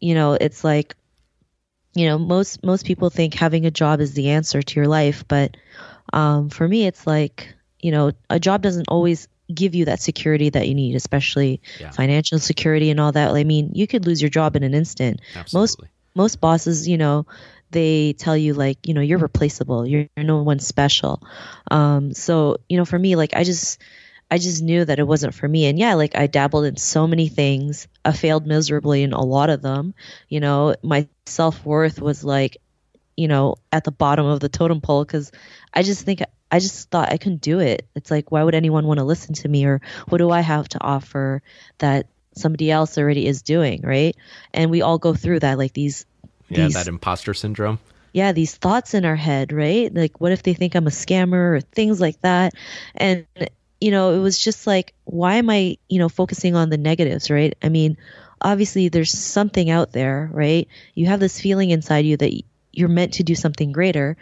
you 0.00 0.14
know, 0.14 0.38
it's 0.40 0.64
like, 0.64 0.96
you 1.92 2.06
know, 2.06 2.18
most 2.18 2.64
most 2.64 2.86
people 2.86 3.10
think 3.10 3.34
having 3.34 3.66
a 3.66 3.70
job 3.70 4.00
is 4.00 4.14
the 4.14 4.30
answer 4.30 4.62
to 4.62 4.80
your 4.80 4.88
life, 4.88 5.22
but 5.28 5.58
um, 6.12 6.48
for 6.50 6.66
me, 6.66 6.86
it's 6.86 7.06
like, 7.06 7.54
you 7.80 7.90
know, 7.90 8.12
a 8.28 8.38
job 8.38 8.62
doesn't 8.62 8.88
always 8.88 9.28
give 9.52 9.74
you 9.74 9.86
that 9.86 10.00
security 10.00 10.50
that 10.50 10.68
you 10.68 10.74
need, 10.74 10.94
especially 10.94 11.60
yeah. 11.80 11.90
financial 11.90 12.38
security 12.38 12.90
and 12.90 13.00
all 13.00 13.12
that. 13.12 13.34
I 13.34 13.44
mean, 13.44 13.72
you 13.74 13.86
could 13.86 14.06
lose 14.06 14.22
your 14.22 14.30
job 14.30 14.56
in 14.56 14.62
an 14.62 14.74
instant. 14.74 15.20
Absolutely. 15.34 15.60
Most 15.60 15.80
most 16.14 16.40
bosses, 16.40 16.88
you 16.88 16.98
know, 16.98 17.26
they 17.70 18.14
tell 18.14 18.36
you 18.36 18.54
like, 18.54 18.86
you 18.86 18.94
know, 18.94 19.00
you're 19.00 19.18
replaceable. 19.18 19.86
You're, 19.86 20.06
you're 20.16 20.26
no 20.26 20.42
one 20.42 20.58
special. 20.58 21.22
Um, 21.70 22.12
so, 22.14 22.56
you 22.68 22.76
know, 22.76 22.84
for 22.84 22.98
me, 22.98 23.16
like 23.16 23.34
I 23.34 23.44
just 23.44 23.80
I 24.30 24.38
just 24.38 24.62
knew 24.62 24.84
that 24.84 24.98
it 24.98 25.06
wasn't 25.06 25.34
for 25.34 25.48
me. 25.48 25.66
And 25.66 25.78
yeah, 25.78 25.94
like 25.94 26.16
I 26.16 26.26
dabbled 26.26 26.64
in 26.64 26.76
so 26.76 27.06
many 27.06 27.28
things. 27.28 27.88
I 28.04 28.12
failed 28.12 28.46
miserably 28.46 29.02
in 29.02 29.12
a 29.12 29.24
lot 29.24 29.50
of 29.50 29.62
them. 29.62 29.94
You 30.28 30.40
know, 30.40 30.74
my 30.82 31.08
self 31.26 31.64
worth 31.64 32.00
was 32.00 32.22
like, 32.22 32.58
you 33.20 33.28
know, 33.28 33.56
at 33.70 33.84
the 33.84 33.92
bottom 33.92 34.24
of 34.24 34.40
the 34.40 34.48
totem 34.48 34.80
pole 34.80 35.04
because 35.04 35.30
I 35.74 35.82
just 35.82 36.06
think 36.06 36.22
I 36.50 36.58
just 36.58 36.88
thought 36.88 37.12
I 37.12 37.18
couldn't 37.18 37.42
do 37.42 37.60
it. 37.60 37.86
It's 37.94 38.10
like, 38.10 38.32
why 38.32 38.42
would 38.42 38.54
anyone 38.54 38.86
want 38.86 38.96
to 38.96 39.04
listen 39.04 39.34
to 39.34 39.48
me 39.48 39.66
or 39.66 39.82
what 40.08 40.18
do 40.18 40.30
I 40.30 40.40
have 40.40 40.66
to 40.70 40.82
offer 40.82 41.42
that 41.78 42.06
somebody 42.34 42.70
else 42.70 42.96
already 42.96 43.26
is 43.26 43.42
doing, 43.42 43.82
right? 43.82 44.16
And 44.54 44.70
we 44.70 44.80
all 44.80 44.96
go 44.96 45.12
through 45.12 45.40
that, 45.40 45.58
like 45.58 45.74
these. 45.74 46.06
Yeah, 46.48 46.64
these, 46.64 46.74
that 46.74 46.88
imposter 46.88 47.34
syndrome. 47.34 47.78
Yeah, 48.14 48.32
these 48.32 48.54
thoughts 48.56 48.94
in 48.94 49.04
our 49.04 49.16
head, 49.16 49.52
right? 49.52 49.94
Like, 49.94 50.18
what 50.18 50.32
if 50.32 50.42
they 50.42 50.54
think 50.54 50.74
I'm 50.74 50.86
a 50.86 50.90
scammer 50.90 51.58
or 51.58 51.60
things 51.60 52.00
like 52.00 52.18
that? 52.22 52.54
And, 52.96 53.26
you 53.82 53.90
know, 53.90 54.14
it 54.14 54.18
was 54.20 54.38
just 54.38 54.66
like, 54.66 54.94
why 55.04 55.34
am 55.34 55.50
I, 55.50 55.76
you 55.90 55.98
know, 55.98 56.08
focusing 56.08 56.56
on 56.56 56.70
the 56.70 56.78
negatives, 56.78 57.30
right? 57.30 57.54
I 57.62 57.68
mean, 57.68 57.98
obviously 58.40 58.88
there's 58.88 59.12
something 59.12 59.68
out 59.70 59.92
there, 59.92 60.30
right? 60.32 60.66
You 60.94 61.06
have 61.06 61.20
this 61.20 61.38
feeling 61.38 61.70
inside 61.70 62.06
you 62.06 62.16
that 62.16 62.42
you're 62.72 62.88
meant 62.88 63.14
to 63.14 63.22
do 63.22 63.34
something 63.34 63.72
greater 63.72 64.16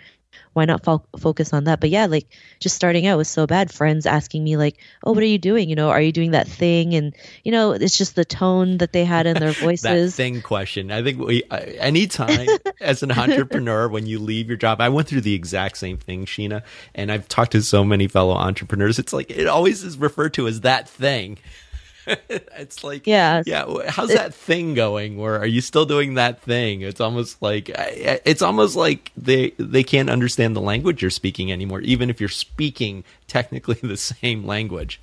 why 0.52 0.64
not 0.64 0.84
fo- 0.84 1.04
focus 1.18 1.52
on 1.52 1.64
that? 1.64 1.80
But 1.80 1.90
yeah, 1.90 2.06
like 2.06 2.26
just 2.60 2.74
starting 2.74 3.06
out 3.06 3.16
was 3.16 3.28
so 3.28 3.46
bad. 3.46 3.70
Friends 3.72 4.06
asking 4.06 4.44
me 4.44 4.56
like, 4.56 4.78
"Oh, 5.04 5.12
what 5.12 5.22
are 5.22 5.26
you 5.26 5.38
doing? 5.38 5.68
You 5.68 5.76
know, 5.76 5.90
are 5.90 6.00
you 6.00 6.12
doing 6.12 6.32
that 6.32 6.48
thing?" 6.48 6.94
And 6.94 7.14
you 7.44 7.52
know, 7.52 7.72
it's 7.72 7.96
just 7.96 8.14
the 8.14 8.24
tone 8.24 8.78
that 8.78 8.92
they 8.92 9.04
had 9.04 9.26
in 9.26 9.38
their 9.38 9.52
voices. 9.66 10.16
that 10.16 10.22
thing 10.22 10.42
question. 10.42 10.90
I 10.90 11.02
think 11.02 11.18
we 11.18 11.44
uh, 11.44 11.58
anytime 11.58 12.48
as 12.80 13.02
an 13.02 13.12
entrepreneur 13.12 13.88
when 13.88 14.06
you 14.06 14.18
leave 14.18 14.48
your 14.48 14.56
job, 14.56 14.80
I 14.80 14.88
went 14.88 15.08
through 15.08 15.22
the 15.22 15.34
exact 15.34 15.78
same 15.78 15.98
thing, 15.98 16.26
Sheena, 16.26 16.62
and 16.94 17.12
I've 17.12 17.28
talked 17.28 17.52
to 17.52 17.62
so 17.62 17.84
many 17.84 18.08
fellow 18.08 18.34
entrepreneurs. 18.34 18.98
It's 18.98 19.12
like 19.12 19.30
it 19.30 19.46
always 19.46 19.84
is 19.84 19.96
referred 19.96 20.34
to 20.34 20.48
as 20.48 20.62
that 20.62 20.88
thing. 20.88 21.38
it's 22.28 22.82
like 22.82 23.06
yeah. 23.06 23.42
yeah 23.46 23.66
how's 23.88 24.12
that 24.12 24.34
thing 24.34 24.74
going 24.74 25.16
Where 25.16 25.38
are 25.38 25.46
you 25.46 25.60
still 25.60 25.84
doing 25.84 26.14
that 26.14 26.42
thing? 26.42 26.82
It's 26.82 27.00
almost 27.00 27.40
like 27.42 27.70
it's 27.74 28.42
almost 28.42 28.76
like 28.76 29.12
they 29.16 29.50
they 29.58 29.84
can't 29.84 30.10
understand 30.10 30.56
the 30.56 30.60
language 30.60 31.02
you're 31.02 31.10
speaking 31.10 31.52
anymore 31.52 31.80
even 31.80 32.10
if 32.10 32.20
you're 32.20 32.28
speaking 32.28 33.04
technically 33.26 33.74
the 33.82 33.96
same 33.96 34.44
language. 34.44 35.00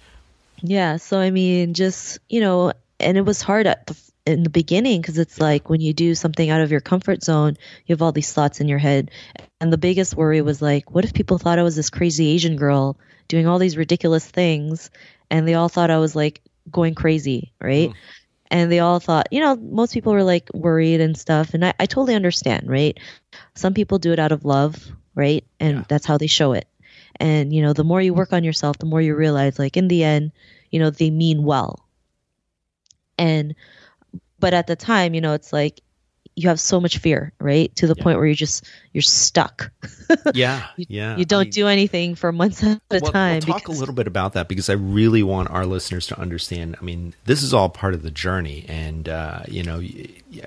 Yeah 0.62 0.98
so 0.98 1.20
i 1.20 1.30
mean 1.32 1.74
just 1.74 2.20
you 2.30 2.42
know 2.42 2.74
and 3.00 3.18
it 3.18 3.26
was 3.26 3.42
hard 3.42 3.68
at 3.68 3.88
the 3.88 3.96
in 4.26 4.44
the 4.44 4.50
beginning 4.50 5.02
because 5.02 5.18
it's 5.18 5.40
like 5.40 5.70
when 5.70 5.82
you 5.82 5.94
do 5.94 6.16
something 6.16 6.50
out 6.50 6.62
of 6.62 6.72
your 6.72 6.82
comfort 6.82 7.24
zone 7.24 7.56
you 7.86 7.94
have 7.94 8.02
all 8.02 8.12
these 8.12 8.34
thoughts 8.34 8.60
in 8.60 8.68
your 8.68 8.80
head. 8.80 9.12
And 9.62 9.72
the 9.72 9.78
biggest 9.78 10.16
worry 10.16 10.42
was 10.42 10.62
like 10.62 10.92
what 10.92 11.06
if 11.06 11.14
people 11.14 11.38
thought 11.38 11.60
i 11.60 11.64
was 11.64 11.76
this 11.76 11.90
crazy 11.90 12.30
asian 12.30 12.56
girl 12.56 12.98
doing 13.28 13.48
all 13.48 13.60
these 13.60 13.78
ridiculous 13.78 14.26
things? 14.26 14.90
And 15.30 15.48
they 15.48 15.54
all 15.54 15.70
thought 15.70 15.92
i 15.92 15.98
was 15.98 16.16
like 16.16 16.42
going 16.72 16.96
crazy, 16.96 17.54
right? 17.62 17.90
Mm. 17.90 17.96
And 18.52 18.72
they 18.72 18.80
all 18.80 19.00
thought, 19.00 19.28
you 19.32 19.40
know, 19.40 19.56
most 19.56 19.94
people 19.94 20.14
were 20.14 20.24
like 20.24 20.50
worried 20.54 21.02
and 21.02 21.18
stuff. 21.18 21.54
And 21.54 21.66
I, 21.66 21.74
I 21.80 21.86
totally 21.88 22.16
understand, 22.16 22.70
right? 22.70 22.98
Some 23.56 23.74
people 23.74 23.98
do 23.98 24.14
it 24.14 24.20
out 24.20 24.32
of 24.32 24.46
love, 24.46 24.86
right? 25.16 25.44
And 25.60 25.78
yeah. 25.78 25.84
that's 25.88 26.06
how 26.06 26.18
they 26.18 26.28
show 26.28 26.54
it. 26.54 26.68
And, 27.18 27.54
you 27.54 27.62
know, 27.62 27.74
the 27.74 27.84
more 27.84 28.02
you 28.02 28.14
work 28.14 28.34
on 28.34 28.44
yourself, 28.44 28.78
the 28.78 28.86
more 28.86 29.02
you 29.02 29.16
realize, 29.16 29.58
like, 29.58 29.78
in 29.78 29.88
the 29.88 30.04
end, 30.04 30.32
you 30.70 30.80
know, 30.80 30.90
they 30.90 31.10
mean 31.10 31.44
well. 31.44 31.88
And, 33.18 33.56
but 34.38 34.54
at 34.54 34.68
the 34.68 34.76
time, 34.76 35.14
you 35.14 35.22
know, 35.22 35.34
it's 35.34 35.54
like, 35.54 35.82
you 36.36 36.50
have 36.50 36.60
so 36.60 36.82
much 36.82 36.98
fear, 36.98 37.32
right? 37.40 37.74
To 37.78 37.88
the 37.88 37.96
Yeah. 37.98 38.04
point 38.04 38.18
where 38.18 38.26
you're 38.28 38.36
just 38.36 38.66
you're 38.94 39.02
stuck. 39.02 39.72
Yeah, 40.34 40.68
You- 40.78 40.86
yeah. 40.90 41.18
you 41.18 41.26
don't 41.26 41.42
I 41.42 41.44
mean, 41.46 41.52
do 41.52 41.68
anything 41.68 42.16
for 42.16 42.32
months 42.32 42.62
at 42.64 42.78
a 42.92 43.00
well, 43.02 43.12
time. 43.12 43.34
We'll 43.48 43.54
talk 43.54 43.62
because- 43.64 43.78
a 43.78 43.80
little 43.80 43.96
bit 43.96 44.08
about 44.08 44.34
that 44.34 44.48
because 44.48 44.70
I 44.70 44.74
really 44.74 45.24
want 45.24 45.50
our 45.50 45.66
listeners 45.66 46.08
to 46.08 46.20
understand. 46.20 46.76
I 46.80 46.84
mean, 46.84 47.14
this 47.26 47.42
is 47.42 47.54
all 47.54 47.70
part 47.70 47.94
of 47.94 48.04
the 48.04 48.12
journey, 48.12 48.66
and 48.68 49.08
uh, 49.10 49.40
you 49.48 49.64
know, 49.64 49.82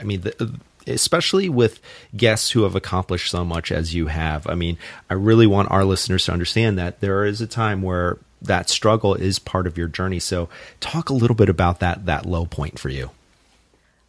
I 0.01 0.05
mean, 0.05 0.21
the, 0.21 0.55
especially 0.87 1.49
with 1.49 1.81
guests 2.17 2.51
who 2.53 2.63
have 2.63 2.75
accomplished 2.75 3.31
so 3.31 3.45
much 3.45 3.71
as 3.73 3.95
you 3.95 4.07
have. 4.07 4.47
I 4.47 4.55
mean, 4.55 4.79
I 5.11 5.15
really 5.15 5.47
want 5.47 5.71
our 5.71 5.85
listeners 5.85 6.25
to 6.27 6.33
understand 6.33 6.79
that 6.79 7.01
there 7.01 7.25
is 7.25 7.41
a 7.41 7.47
time 7.47 7.83
where 7.83 8.19
that 8.41 8.71
struggle 8.71 9.15
is 9.15 9.39
part 9.39 9.67
of 9.67 9.77
your 9.77 9.89
journey. 9.89 10.21
So, 10.21 10.49
talk 10.81 11.09
a 11.11 11.15
little 11.15 11.35
bit 11.37 11.49
about 11.49 11.81
that 11.81 12.07
that 12.07 12.25
low 12.27 12.47
point 12.47 12.79
for 12.79 12.89
you. 12.89 13.11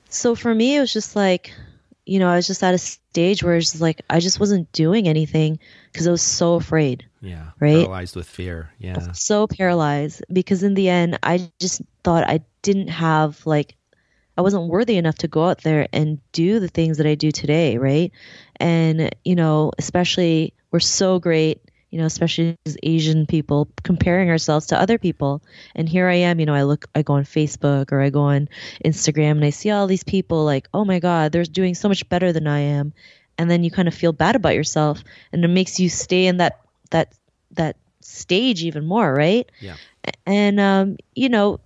So 0.10 0.36
for 0.36 0.54
me, 0.56 0.78
it 0.78 0.80
was 0.80 0.94
just 0.94 1.16
like, 1.16 1.54
you 2.10 2.18
know, 2.18 2.28
I 2.28 2.36
was 2.36 2.48
just 2.48 2.64
at 2.64 2.74
a 2.74 2.78
stage 2.80 3.44
where 3.44 3.56
it's 3.56 3.80
like 3.80 4.02
I 4.10 4.20
just 4.20 4.40
wasn't 4.40 4.72
doing 4.72 5.08
anything 5.08 5.60
because 5.92 6.08
I 6.08 6.12
was 6.12 6.24
so 6.24 6.56
afraid, 6.56 7.06
Yeah, 7.22 7.52
Right? 7.60 7.86
paralyzed 7.86 8.16
with 8.16 8.28
fear. 8.28 8.72
Yeah, 8.80 9.12
so 9.14 9.46
paralyzed. 9.46 10.24
Because 10.32 10.64
in 10.64 10.74
the 10.74 10.90
end, 10.90 11.20
I 11.22 11.52
just 11.60 11.82
thought 12.04 12.28
I 12.28 12.42
didn't 12.64 12.88
have 12.88 13.46
like, 13.46 13.76
I 14.38 14.42
wasn't 14.42 14.70
worthy 14.70 14.98
enough 14.98 15.20
to 15.20 15.28
go 15.28 15.46
out 15.50 15.62
there 15.62 15.88
and 15.94 16.20
do 16.32 16.60
the 16.60 16.68
things 16.68 16.98
that 16.98 17.06
I 17.06 17.16
do 17.16 17.32
today, 17.32 17.78
right? 17.78 18.12
And 18.56 19.14
you 19.24 19.36
know, 19.36 19.72
especially 19.78 20.54
we're 20.72 20.80
so 20.80 21.20
great. 21.20 21.62
You 21.90 22.00
know, 22.00 22.06
especially 22.06 22.56
as 22.68 22.78
Asian 22.84 23.26
people, 23.26 23.68
comparing 23.84 24.30
ourselves 24.30 24.68
to 24.68 24.80
other 24.80 25.00
people. 25.00 25.42
And 25.74 25.90
here 25.90 26.08
I 26.08 26.16
am, 26.16 26.40
you 26.40 26.46
know, 26.46 26.54
I 26.54 26.64
look, 26.64 26.86
I 26.94 27.02
go 27.02 27.14
on 27.14 27.24
Facebook 27.24 27.92
or 27.92 28.00
I 28.00 28.12
go 28.12 28.22
on 28.22 28.48
Instagram 28.86 29.32
and 29.32 29.46
I 29.46 29.50
see 29.50 29.72
all 29.72 29.88
these 29.88 30.04
people 30.04 30.46
like, 30.46 30.68
oh 30.74 30.86
my 30.86 31.00
God, 31.00 31.32
they're 31.32 31.44
doing 31.46 31.74
so 31.74 31.88
much 31.90 32.08
better 32.08 32.32
than 32.32 32.46
I 32.46 32.60
am. 32.60 32.94
And 33.40 33.50
then 33.50 33.64
you 33.64 33.72
kind 33.72 33.88
of 33.88 33.96
feel 33.96 34.14
bad 34.14 34.36
about 34.36 34.54
yourself 34.54 35.04
and 35.34 35.44
it 35.44 35.48
makes 35.48 35.80
you 35.80 35.90
stay 35.90 36.28
in 36.28 36.38
that, 36.38 36.60
that, 36.92 37.14
that 37.54 37.78
stage 38.02 38.64
even 38.64 38.86
more, 38.86 39.12
right? 39.12 39.50
yeah, 39.60 39.76
And, 40.28 40.60
um, 40.60 40.98
you 41.16 41.30
know, 41.30 41.60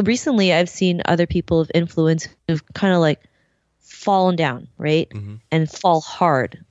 recently 0.00 0.52
I've 0.52 0.68
seen 0.68 1.02
other 1.04 1.26
people 1.26 1.60
of 1.60 1.70
influence 1.74 2.28
who've 2.46 2.64
kind 2.72 2.94
of 2.94 3.00
like 3.00 3.20
fallen 3.80 4.36
down, 4.36 4.68
right? 4.78 5.08
Mhm. 5.10 5.40
And 5.50 5.70
fall 5.70 6.00
hard 6.00 6.64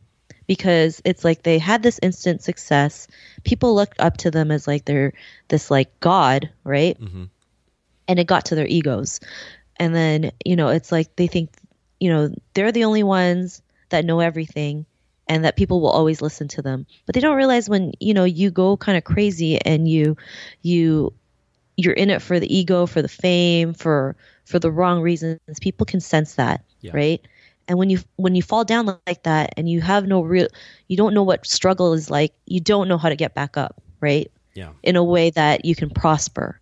because 0.50 1.00
it's 1.06 1.24
like 1.24 1.44
they 1.44 1.60
had 1.60 1.84
this 1.84 2.00
instant 2.02 2.42
success. 2.42 3.08
People 3.44 3.76
looked 3.76 4.00
up 4.00 4.18
to 4.18 4.32
them 4.32 4.50
as 4.50 4.68
like 4.68 4.84
they're 4.86 5.14
this 5.48 5.70
like 5.70 5.98
God, 6.00 6.50
right? 6.64 7.00
Mm-hmm. 7.00 7.26
and 8.08 8.20
it 8.20 8.26
got 8.26 8.46
to 8.46 8.56
their 8.56 8.66
egos. 8.68 9.20
And 9.78 9.94
then, 9.96 10.32
you 10.44 10.56
know, 10.56 10.70
it's 10.70 10.92
like 10.92 11.16
they 11.16 11.28
think, 11.28 11.52
you 12.00 12.10
know, 12.10 12.34
they're 12.56 12.72
the 12.72 12.86
only 12.86 13.04
ones 13.04 13.62
that 13.90 14.06
know 14.06 14.20
everything 14.22 14.88
and 15.28 15.46
that 15.46 15.56
people 15.56 15.80
will 15.82 15.92
always 15.92 16.20
listen 16.22 16.48
to 16.50 16.64
them. 16.64 16.88
But 17.06 17.14
they 17.14 17.22
don't 17.22 17.38
realize 17.38 17.70
when, 17.70 17.92
you 18.00 18.16
know, 18.16 18.24
you 18.24 18.50
go 18.50 18.76
kind 18.76 18.98
of 18.98 19.04
crazy 19.04 19.60
and 19.62 19.88
you 19.88 20.18
you 20.64 21.14
you're 21.78 21.94
in 21.94 22.10
it 22.10 22.22
for 22.24 22.40
the 22.40 22.54
ego, 22.54 22.88
for 22.88 23.04
the 23.04 23.08
fame, 23.08 23.74
for 23.76 24.16
for 24.46 24.58
the 24.58 24.72
wrong 24.72 25.02
reasons. 25.02 25.40
People 25.62 25.86
can 25.86 26.00
sense 26.02 26.36
that, 26.36 26.66
Yeah. 26.82 26.92
right? 26.96 27.22
And 27.70 27.78
when 27.78 27.90
you 27.90 28.00
when 28.18 28.36
you 28.36 28.42
fall 28.42 28.66
down 28.66 28.88
like 29.08 29.24
that 29.24 29.54
and 29.56 29.70
you 29.70 29.80
have 29.80 30.08
no 30.08 30.22
real 30.22 30.48
you 30.88 30.98
don't 30.98 31.14
know 31.14 31.24
what 31.24 31.46
struggle 31.46 31.94
is 31.94 32.10
like, 32.10 32.34
you 32.48 32.60
don't 32.60 32.88
know 32.90 32.98
how 32.98 33.08
to 33.10 33.16
get 33.16 33.34
back 33.36 33.56
up, 33.56 33.82
right? 34.02 34.30
yeah, 34.56 34.72
in 34.84 34.96
a 34.98 35.04
way 35.04 35.30
that 35.30 35.64
you 35.64 35.76
can 35.76 35.90
prosper. 35.92 36.60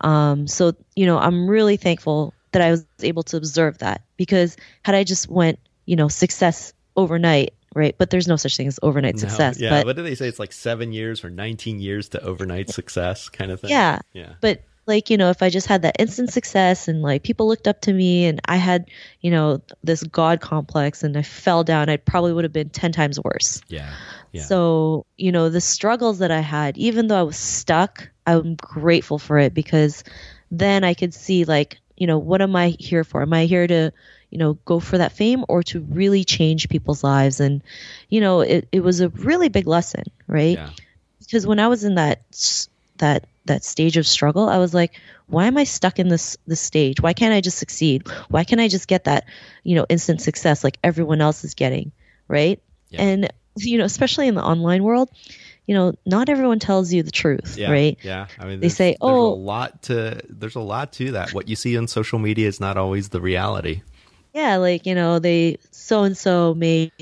Um, 0.00 0.46
so 0.48 0.72
you 0.96 1.06
know, 1.06 1.18
I'm 1.18 1.46
really 1.48 1.76
thankful 1.76 2.32
that 2.52 2.62
I 2.62 2.70
was 2.70 2.86
able 3.02 3.22
to 3.24 3.36
observe 3.36 3.78
that 3.78 4.02
because 4.16 4.56
had 4.82 4.94
I 4.94 5.04
just 5.04 5.28
went, 5.28 5.58
you 5.84 5.94
know, 5.96 6.08
success 6.08 6.72
overnight, 6.96 7.52
right? 7.74 7.94
But 7.98 8.08
there's 8.10 8.26
no 8.26 8.36
such 8.36 8.56
thing 8.56 8.66
as 8.66 8.80
overnight 8.82 9.14
No, 9.16 9.20
success. 9.20 9.60
yeah. 9.60 9.68
but 9.70 9.84
what 9.86 9.96
do 9.96 10.02
they 10.02 10.14
say? 10.14 10.26
It's 10.28 10.38
like 10.38 10.52
seven 10.52 10.92
years 10.92 11.22
or 11.22 11.28
nineteen 11.30 11.78
years 11.80 12.08
to 12.10 12.22
overnight 12.22 12.70
success, 12.70 13.28
kind 13.28 13.50
of 13.50 13.60
thing. 13.60 13.70
yeah, 13.70 14.00
yeah, 14.14 14.34
but 14.40 14.62
like 14.86 15.10
you 15.10 15.16
know, 15.16 15.30
if 15.30 15.42
I 15.42 15.50
just 15.50 15.66
had 15.66 15.82
that 15.82 15.96
instant 15.98 16.32
success 16.32 16.88
and 16.88 17.02
like 17.02 17.22
people 17.22 17.48
looked 17.48 17.68
up 17.68 17.80
to 17.82 17.92
me 17.92 18.26
and 18.26 18.40
I 18.44 18.56
had 18.56 18.90
you 19.20 19.30
know 19.30 19.62
this 19.82 20.02
god 20.02 20.40
complex 20.40 21.02
and 21.02 21.16
I 21.16 21.22
fell 21.22 21.64
down, 21.64 21.88
I 21.88 21.96
probably 21.96 22.32
would 22.32 22.44
have 22.44 22.52
been 22.52 22.70
ten 22.70 22.92
times 22.92 23.18
worse. 23.22 23.62
yeah, 23.68 23.92
yeah. 24.32 24.42
So, 24.42 25.06
you 25.16 25.32
know, 25.32 25.48
the 25.48 25.60
struggles 25.60 26.18
that 26.18 26.30
I 26.30 26.40
had, 26.40 26.76
even 26.76 27.06
though 27.08 27.18
I 27.18 27.22
was 27.22 27.36
stuck, 27.36 28.08
I'm 28.26 28.54
grateful 28.56 29.18
for 29.18 29.38
it 29.38 29.54
because 29.54 30.04
then 30.50 30.84
I 30.84 30.94
could 30.94 31.14
see, 31.14 31.44
like, 31.44 31.78
you 31.96 32.06
know, 32.06 32.18
what 32.18 32.42
am 32.42 32.54
I 32.54 32.68
here 32.78 33.02
for? 33.02 33.22
Am 33.22 33.32
I 33.32 33.46
here 33.46 33.66
to, 33.66 33.92
you 34.30 34.38
know, 34.38 34.54
go 34.64 34.78
for 34.78 34.98
that 34.98 35.12
fame 35.12 35.44
or 35.48 35.62
to 35.64 35.80
really 35.80 36.22
change 36.24 36.68
people's 36.68 37.02
lives? 37.02 37.40
And, 37.40 37.62
you 38.08 38.20
know, 38.20 38.40
it, 38.40 38.68
it 38.72 38.80
was 38.80 39.00
a 39.00 39.08
really 39.08 39.48
big 39.48 39.66
lesson, 39.66 40.04
right? 40.26 40.58
yeah. 40.58 40.70
Because 41.20 41.46
when 41.46 41.58
I 41.58 41.68
was 41.68 41.82
in 41.82 41.96
that, 41.96 42.20
that, 42.98 43.26
that 43.46 43.64
stage 43.64 43.96
of 43.96 44.06
struggle, 44.06 44.48
I 44.48 44.58
was 44.58 44.74
like, 44.74 44.92
why 45.28 45.46
am 45.46 45.56
I 45.56 45.64
stuck 45.64 45.98
in 45.98 46.08
this 46.08 46.36
this 46.46 46.60
stage? 46.60 47.00
Why 47.00 47.12
can't 47.12 47.32
I 47.34 47.40
just 47.40 47.58
succeed? 47.58 48.06
Why 48.28 48.44
can't 48.44 48.60
I 48.60 48.68
just 48.68 48.86
get 48.88 49.04
that, 49.04 49.24
you 49.64 49.74
know, 49.74 49.86
instant 49.88 50.20
success 50.20 50.62
like 50.64 50.78
everyone 50.84 51.20
else 51.20 51.44
is 51.44 51.54
getting, 51.54 51.92
right? 52.28 52.60
Yeah. 52.90 53.02
And 53.02 53.32
you 53.56 53.78
know, 53.78 53.84
especially 53.84 54.28
in 54.28 54.34
the 54.34 54.42
online 54.44 54.84
world, 54.84 55.10
you 55.66 55.74
know, 55.74 55.94
not 56.04 56.28
everyone 56.28 56.58
tells 56.60 56.92
you 56.92 57.02
the 57.02 57.10
truth, 57.10 57.56
Yeah, 57.58 57.70
right? 57.72 57.98
Yeah, 58.02 58.26
I 58.38 58.44
mean, 58.44 58.60
They 58.60 58.68
there's- 58.68 58.76
say, 58.76 58.90
there's 58.90 58.98
"Oh." 59.00 59.32
a 59.32 59.34
lot 59.34 59.82
to 59.84 60.20
there's 60.28 60.54
a 60.56 60.60
lot 60.60 60.92
to 60.94 61.12
that. 61.12 61.32
What 61.32 61.48
you 61.48 61.56
see 61.56 61.76
on 61.76 61.88
social 61.88 62.18
media 62.18 62.46
is 62.48 62.60
not 62.60 62.76
always 62.76 63.08
the 63.08 63.20
reality. 63.20 63.82
Yeah, 64.34 64.56
like, 64.58 64.86
you 64.86 64.94
know, 64.94 65.18
they 65.18 65.56
so 65.70 66.02
and 66.04 66.16
so 66.16 66.54
made 66.54 66.92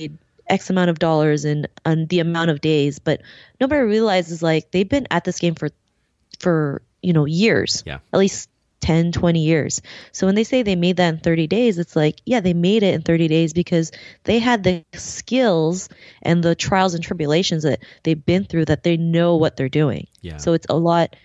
X 0.48 0.70
amount 0.70 0.90
of 0.90 0.98
dollars 0.98 1.44
in 1.44 1.66
on 1.84 2.06
the 2.06 2.20
amount 2.20 2.50
of 2.50 2.60
days, 2.60 2.98
but 3.00 3.20
nobody 3.60 3.82
realizes 3.82 4.42
like 4.42 4.70
they've 4.70 4.88
been 4.88 5.06
at 5.10 5.24
this 5.24 5.38
game 5.40 5.54
for 5.56 5.68
for, 6.44 6.82
you 7.02 7.12
know, 7.12 7.24
years. 7.24 7.82
Yeah. 7.84 7.98
At 8.12 8.20
least 8.20 8.48
10, 8.80 9.12
20 9.12 9.40
years. 9.40 9.80
So 10.12 10.26
when 10.26 10.34
they 10.34 10.44
say 10.44 10.62
they 10.62 10.76
made 10.76 10.98
that 10.98 11.14
in 11.14 11.18
30 11.20 11.46
days, 11.46 11.78
it's 11.78 11.96
like, 11.96 12.20
yeah, 12.26 12.40
they 12.40 12.52
made 12.52 12.82
it 12.82 12.94
in 12.94 13.00
30 13.00 13.28
days 13.28 13.54
because 13.54 13.90
they 14.24 14.38
had 14.38 14.62
the 14.62 14.84
skills 14.92 15.88
and 16.20 16.44
the 16.44 16.54
trials 16.54 16.92
and 16.92 17.02
tribulations 17.02 17.62
that 17.62 17.80
they've 18.02 18.26
been 18.26 18.44
through 18.44 18.66
that 18.66 18.82
they 18.82 18.98
know 18.98 19.36
what 19.36 19.56
they're 19.56 19.70
doing. 19.70 20.06
Yeah. 20.20 20.36
So 20.36 20.52
it's 20.52 20.66
a 20.68 20.76
lot 20.76 21.16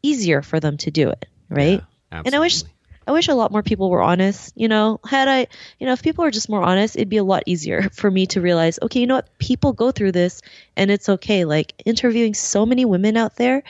easier 0.00 0.42
for 0.42 0.60
them 0.60 0.76
to 0.78 0.92
do 0.92 1.10
it, 1.10 1.26
right? 1.48 1.82
Yeah, 2.12 2.22
And 2.24 2.34
I 2.36 2.38
wish 2.38 2.54
absolutely. 2.54 2.77
I 3.08 3.12
wish 3.12 3.28
a 3.28 3.34
lot 3.34 3.50
more 3.50 3.62
people 3.62 3.88
were 3.88 4.02
honest. 4.02 4.52
You 4.54 4.68
know, 4.68 5.00
had 5.02 5.28
I, 5.28 5.46
you 5.78 5.86
know, 5.86 5.94
if 5.94 6.02
people 6.02 6.24
were 6.24 6.30
just 6.30 6.50
more 6.50 6.62
honest, 6.62 6.94
it'd 6.94 7.08
be 7.08 7.16
a 7.16 7.24
lot 7.24 7.44
easier 7.46 7.88
for 7.94 8.10
me 8.10 8.26
to 8.26 8.42
realize, 8.42 8.78
okay, 8.82 9.00
you 9.00 9.06
know 9.06 9.14
what, 9.14 9.38
people 9.38 9.72
go 9.72 9.90
through 9.90 10.12
this 10.12 10.42
and 10.76 10.90
it's 10.90 11.08
okay. 11.08 11.46
Like 11.46 11.72
interviewing 11.86 12.34
so 12.34 12.66
many 12.66 12.84
women 12.84 13.16
out 13.16 13.36
there 13.36 13.62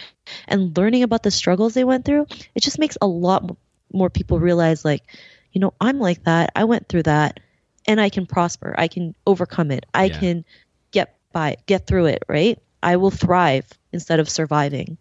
and 0.48 0.76
learning 0.76 1.04
about 1.04 1.22
the 1.22 1.30
struggles 1.30 1.72
they 1.72 1.84
went 1.84 2.04
through, 2.04 2.26
it 2.56 2.64
just 2.64 2.80
makes 2.80 2.98
a 3.00 3.06
lot 3.06 3.56
more 3.92 4.10
people 4.10 4.40
realize, 4.40 4.84
like, 4.84 5.04
you 5.52 5.60
know, 5.60 5.72
I'm 5.80 6.00
like 6.00 6.24
that. 6.24 6.50
I 6.56 6.64
went 6.64 6.88
through 6.88 7.04
that 7.04 7.38
and 7.86 8.00
I 8.00 8.08
can 8.08 8.26
prosper. 8.26 8.74
I 8.76 8.88
can 8.88 9.14
overcome 9.24 9.70
it. 9.70 9.86
I 9.94 10.06
Yeah. 10.06 10.18
can 10.18 10.44
get 10.90 11.16
by, 11.32 11.58
get 11.66 11.86
through 11.86 12.06
it, 12.06 12.24
right? 12.28 12.58
I 12.82 12.96
will 12.96 13.12
thrive 13.12 13.66
instead 13.92 14.18
of 14.18 14.28
surviving. 14.28 14.98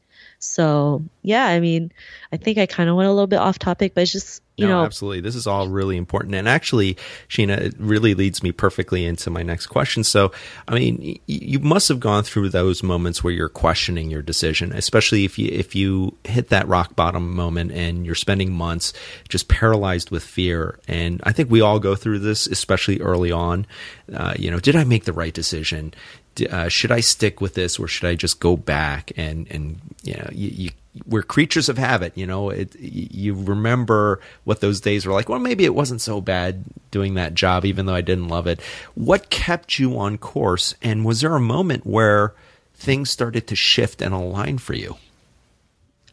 So, 0.48 1.04
yeah, 1.24 1.46
I 1.46 1.60
mean, 1.60 1.92
I 2.32 2.38
think 2.38 2.58
I 2.58 2.66
kind 2.66 2.90
of 2.90 2.96
went 2.96 3.08
a 3.08 3.12
little 3.12 3.28
bit 3.28 3.40
off 3.40 3.60
topic, 3.60 3.94
but 3.94 4.02
it's 4.02 4.12
just, 4.12 4.42
you 4.56 4.66
no, 4.66 4.80
know, 4.80 4.86
absolutely. 4.86 5.22
This 5.22 5.36
is 5.36 5.46
all 5.46 5.68
really 5.68 5.98
important. 5.98 6.34
And 6.34 6.48
actually, 6.48 6.98
Sheena, 7.30 7.58
it 7.58 7.76
really 7.78 8.16
leads 8.16 8.42
me 8.42 8.52
perfectly 8.52 9.06
into 9.06 9.30
my 9.30 9.44
next 9.44 9.68
question. 9.68 10.04
So, 10.04 10.32
I 10.68 10.74
mean, 10.74 11.00
y- 11.00 11.20
you 11.28 11.60
must 11.60 11.90
have 11.90 12.00
gone 12.00 12.24
through 12.24 12.50
those 12.50 12.82
moments 12.82 13.24
where 13.24 13.34
you're 13.34 13.50
questioning 13.50 14.10
your 14.10 14.22
decision, 14.22 14.72
especially 14.74 15.26
if 15.26 15.38
you 15.38 15.50
if 15.52 15.76
you 15.76 16.18
hit 16.24 16.50
that 16.50 16.68
rock 16.68 16.96
bottom 16.96 17.36
moment 17.36 17.72
and 17.72 18.06
you're 18.06 18.16
spending 18.16 18.52
months 18.52 18.94
just 19.30 19.48
paralyzed 19.48 20.10
with 20.10 20.24
fear. 20.24 20.80
And 20.88 21.22
I 21.24 21.34
think 21.34 21.52
we 21.52 21.62
all 21.62 21.80
go 21.80 21.94
through 21.96 22.20
this, 22.20 22.48
especially 22.48 23.00
early 23.00 23.32
on. 23.32 23.68
Uh, 24.12 24.34
you 24.40 24.50
know, 24.50 24.60
did 24.60 24.76
I 24.76 24.86
make 24.86 25.06
the 25.06 25.14
right 25.14 25.34
decision? 25.34 25.94
Uh, 26.42 26.70
should 26.70 26.92
I 26.92 27.00
stick 27.00 27.42
with 27.42 27.54
this 27.54 27.80
or 27.80 27.88
should 27.88 28.08
I 28.08 28.16
just 28.16 28.40
go 28.40 28.56
back 28.56 29.12
and 29.18 29.48
and 29.50 29.80
you 30.04 30.14
know 30.14 30.30
you, 30.32 30.50
you 30.50 30.70
we're 31.06 31.24
creatures 31.24 31.70
of 31.70 31.78
habit 31.78 32.14
you 32.16 32.26
know? 32.26 32.50
It 32.50 32.76
you 32.80 33.34
remember 33.34 34.20
what 34.44 34.62
those 34.62 34.82
days 34.82 35.06
were 35.06 35.14
like. 35.14 35.30
Well 35.30 35.40
maybe 35.40 35.66
it 35.66 35.76
wasn't 35.76 36.02
so 36.02 36.22
bad 36.22 36.64
doing 36.92 37.16
that 37.16 37.34
job 37.34 37.66
even 37.66 37.86
though 37.86 37.96
I 37.96 38.02
didn't 38.02 38.28
love 38.28 38.48
it. 38.48 38.62
What 38.96 39.30
kept 39.30 39.80
you 39.80 39.98
on 40.00 40.18
course? 40.18 40.76
And 40.82 41.06
was 41.06 41.22
there 41.22 41.36
a 41.36 41.42
moment 41.42 41.86
where 41.86 42.34
things 42.76 43.10
started 43.10 43.48
to 43.48 43.56
shift 43.56 44.02
and 44.02 44.14
align 44.14 44.58
for 44.58 44.74
you? 44.74 44.98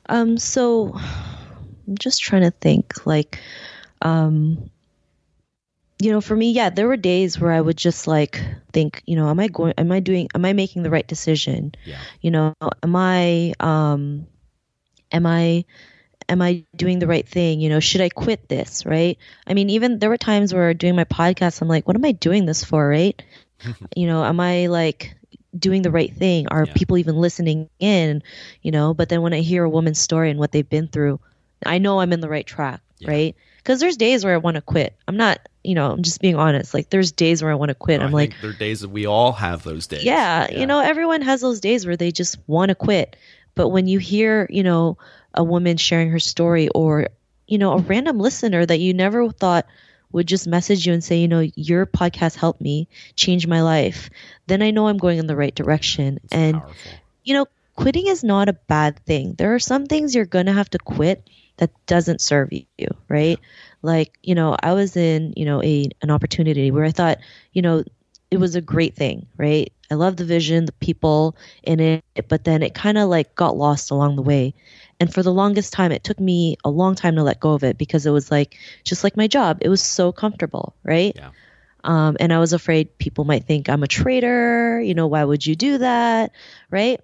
Um, 0.09 0.39
so 0.39 0.93
I'm 1.87 1.99
just 1.99 2.23
trying 2.23 2.43
to 2.43 2.51
think 2.51 3.07
like 3.07 3.41
um 4.03 4.71
you 6.05 6.13
know, 6.13 6.21
for 6.21 6.37
me, 6.37 6.51
yeah, 6.51 6.69
there 6.69 6.87
were 6.87 6.99
days 6.99 7.41
where 7.41 7.51
I 7.51 7.61
would 7.61 7.79
just 7.79 8.07
like 8.07 8.45
think, 8.73 9.03
you 9.07 9.17
know, 9.17 9.31
am 9.31 9.41
I 9.41 9.49
going 9.49 9.73
am 9.79 9.91
I 9.91 10.01
doing 10.01 10.29
am 10.35 10.45
I 10.45 10.53
making 10.53 10.83
the 10.83 10.91
right 10.91 11.07
decision? 11.07 11.73
yeah 11.87 11.99
You 12.21 12.31
know, 12.31 12.55
am 12.83 12.95
I 12.95 13.55
um 13.59 14.27
am 15.11 15.25
I 15.25 15.65
am 16.29 16.43
I 16.43 16.65
doing 16.77 16.99
the 16.99 17.07
right 17.07 17.27
thing? 17.27 17.63
You 17.63 17.71
know, 17.71 17.81
should 17.81 18.03
I 18.03 18.11
quit 18.11 18.51
this? 18.51 18.85
Right. 18.85 19.17
I 19.47 19.55
mean, 19.55 19.71
even 19.71 19.99
there 19.99 20.11
were 20.11 20.19
times 20.19 20.53
where 20.53 20.75
doing 20.75 20.95
my 20.95 21.05
podcast, 21.05 21.63
I'm 21.63 21.69
like, 21.69 21.87
what 21.87 21.97
am 21.97 22.05
I 22.05 22.13
doing 22.13 22.45
this 22.45 22.63
for? 22.63 22.87
Right. 22.87 23.23
you 23.97 24.07
know, 24.07 24.23
am 24.23 24.41
I 24.41 24.67
like 24.67 25.17
doing 25.59 25.81
the 25.81 25.91
right 25.91 26.15
thing? 26.15 26.49
Are 26.49 26.67
yeah. 26.67 26.75
people 26.75 26.99
even 26.99 27.17
listening 27.17 27.71
in? 27.79 28.23
You 28.61 28.73
know, 28.73 28.93
but 28.93 29.09
then 29.09 29.23
when 29.23 29.33
I 29.33 29.41
hear 29.41 29.65
a 29.65 29.71
woman's 29.71 30.01
story 30.01 30.29
and 30.29 30.39
what 30.39 30.53
they've 30.53 30.69
been 30.69 30.89
through, 30.89 31.19
I 31.65 31.79
know 31.79 32.01
I'm 32.01 32.13
in 32.13 32.21
the 32.21 32.29
right 32.29 32.47
track. 32.47 32.83
Yeah. 32.99 33.11
Right. 33.11 33.37
Because 33.57 33.81
there's 33.81 33.97
days 33.97 34.23
where 34.23 34.35
I 34.35 34.37
want 34.37 34.57
to 34.57 34.61
quit. 34.61 34.95
I'm 35.09 35.17
not, 35.17 35.41
you 35.65 35.75
know, 35.75 35.91
I'm 35.91 36.03
just 36.03 36.21
being 36.21 36.37
honest. 36.37 36.75
Like 36.75 36.91
there's 36.91 37.11
days 37.11 37.43
where 37.43 37.51
I 37.51 37.55
want 37.55 37.71
to 37.71 37.75
quit. 37.75 38.01
No, 38.01 38.07
I'm 38.07 38.13
like, 38.13 38.35
there 38.41 38.51
are 38.51 38.55
days 38.55 38.81
that 38.83 38.91
we 38.91 39.07
all 39.07 39.33
have 39.33 39.63
those 39.63 39.87
days. 39.87 40.05
Yeah, 40.05 40.49
yeah, 40.51 40.61
you 40.61 40.67
know, 40.67 40.81
everyone 40.81 41.23
has 41.23 41.41
those 41.41 41.61
days 41.61 41.87
where 41.87 41.97
they 41.97 42.13
just 42.13 42.39
want 42.47 42.69
to 42.69 42.75
quit. 42.75 43.17
But 43.55 43.71
when 43.71 43.87
you 43.87 43.99
hear, 43.99 44.47
you 44.51 44.63
know, 44.63 44.99
a 45.33 45.43
woman 45.43 45.77
sharing 45.77 46.11
her 46.11 46.19
story 46.19 46.69
or, 46.69 47.09
you 47.49 47.59
know, 47.59 47.73
a 47.73 47.79
random 47.79 48.19
listener 48.19 48.65
that 48.67 48.79
you 48.79 48.95
never 48.95 49.31
thought 49.31 49.67
would 50.13 50.27
just 50.29 50.47
message 50.47 50.87
you 50.87 50.93
and 50.93 51.03
say, 51.03 51.17
you 51.17 51.29
know, 51.29 51.49
your 51.57 51.87
podcast 51.87 52.37
helped 52.37 52.61
me 52.61 52.87
change 53.17 53.47
my 53.47 53.63
life, 53.63 54.11
then 54.47 54.63
I 54.63 54.71
know 54.71 54.87
I'm 54.87 54.99
going 54.99 55.19
in 55.19 55.27
the 55.27 55.37
right 55.37 55.55
direction. 55.55 56.21
It's 56.23 56.33
and, 56.33 56.55
powerful. 56.55 56.93
you 57.25 57.35
know, 57.35 57.47
quitting 57.75 58.07
is 58.07 58.23
not 58.23 58.49
a 58.49 58.53
bad 58.53 59.01
thing. 59.07 59.35
There 59.35 59.55
are 59.55 59.59
some 59.59 59.87
things 59.87 60.15
you're 60.15 60.25
going 60.25 60.47
to 60.47 60.53
have 60.53 60.71
to 60.71 60.79
quit 60.79 61.29
that 61.57 61.71
doesn't 61.87 62.21
serve 62.21 62.51
you, 62.53 62.89
right? 63.09 63.39
Like, 63.85 64.19
you 64.23 64.35
know, 64.35 64.57
I 64.61 64.73
was 64.73 64.97
in, 64.97 65.35
you 65.37 65.45
know, 65.45 65.63
a 65.63 65.89
an 66.01 66.11
opportunity 66.11 66.71
where 66.71 66.85
I 66.85 66.91
thought, 66.91 67.19
you 67.53 67.61
know, 67.63 67.85
it 68.31 68.39
was 68.39 68.57
a 68.57 68.61
great 68.61 68.97
thing, 68.97 69.27
right? 69.37 69.73
I 69.91 69.95
love 69.95 70.17
the 70.17 70.25
vision, 70.25 70.65
the 70.65 70.73
people 70.73 71.37
in 71.63 71.79
it, 71.79 72.03
but 72.29 72.45
then 72.45 72.63
it 72.63 72.75
kind 72.75 72.97
of 72.97 73.11
like 73.11 73.35
got 73.35 73.57
lost 73.57 73.91
along 73.91 74.17
the 74.17 74.23
way. 74.23 74.55
And 74.99 75.13
for 75.13 75.23
the 75.23 75.33
longest 75.33 75.75
time, 75.75 75.93
it 75.93 76.03
took 76.03 76.19
me 76.19 76.57
a 76.65 76.71
long 76.71 76.95
time 76.95 77.17
to 77.17 77.23
let 77.23 77.41
go 77.41 77.53
of 77.53 77.63
it 77.63 77.77
because 77.77 78.07
it 78.07 78.11
was 78.11 78.31
like, 78.31 78.57
just 78.85 79.05
like 79.05 79.19
my 79.19 79.27
job, 79.27 79.59
it 79.61 79.69
was 79.69 79.83
so 79.83 80.13
comfortable, 80.13 80.75
right? 80.83 81.13
Yeah. 81.15 81.31
Um, 81.85 82.17
and 82.19 82.33
I 82.33 82.39
was 82.39 82.55
afraid 82.55 82.97
people 82.97 83.25
might 83.25 83.45
think 83.45 83.69
I'm 83.69 83.83
a 83.83 83.87
traitor. 83.87 84.81
You 84.81 84.95
know, 84.95 85.07
why 85.07 85.23
would 85.23 85.47
you 85.47 85.55
do 85.55 85.79
that? 85.79 86.33
Right. 86.71 87.01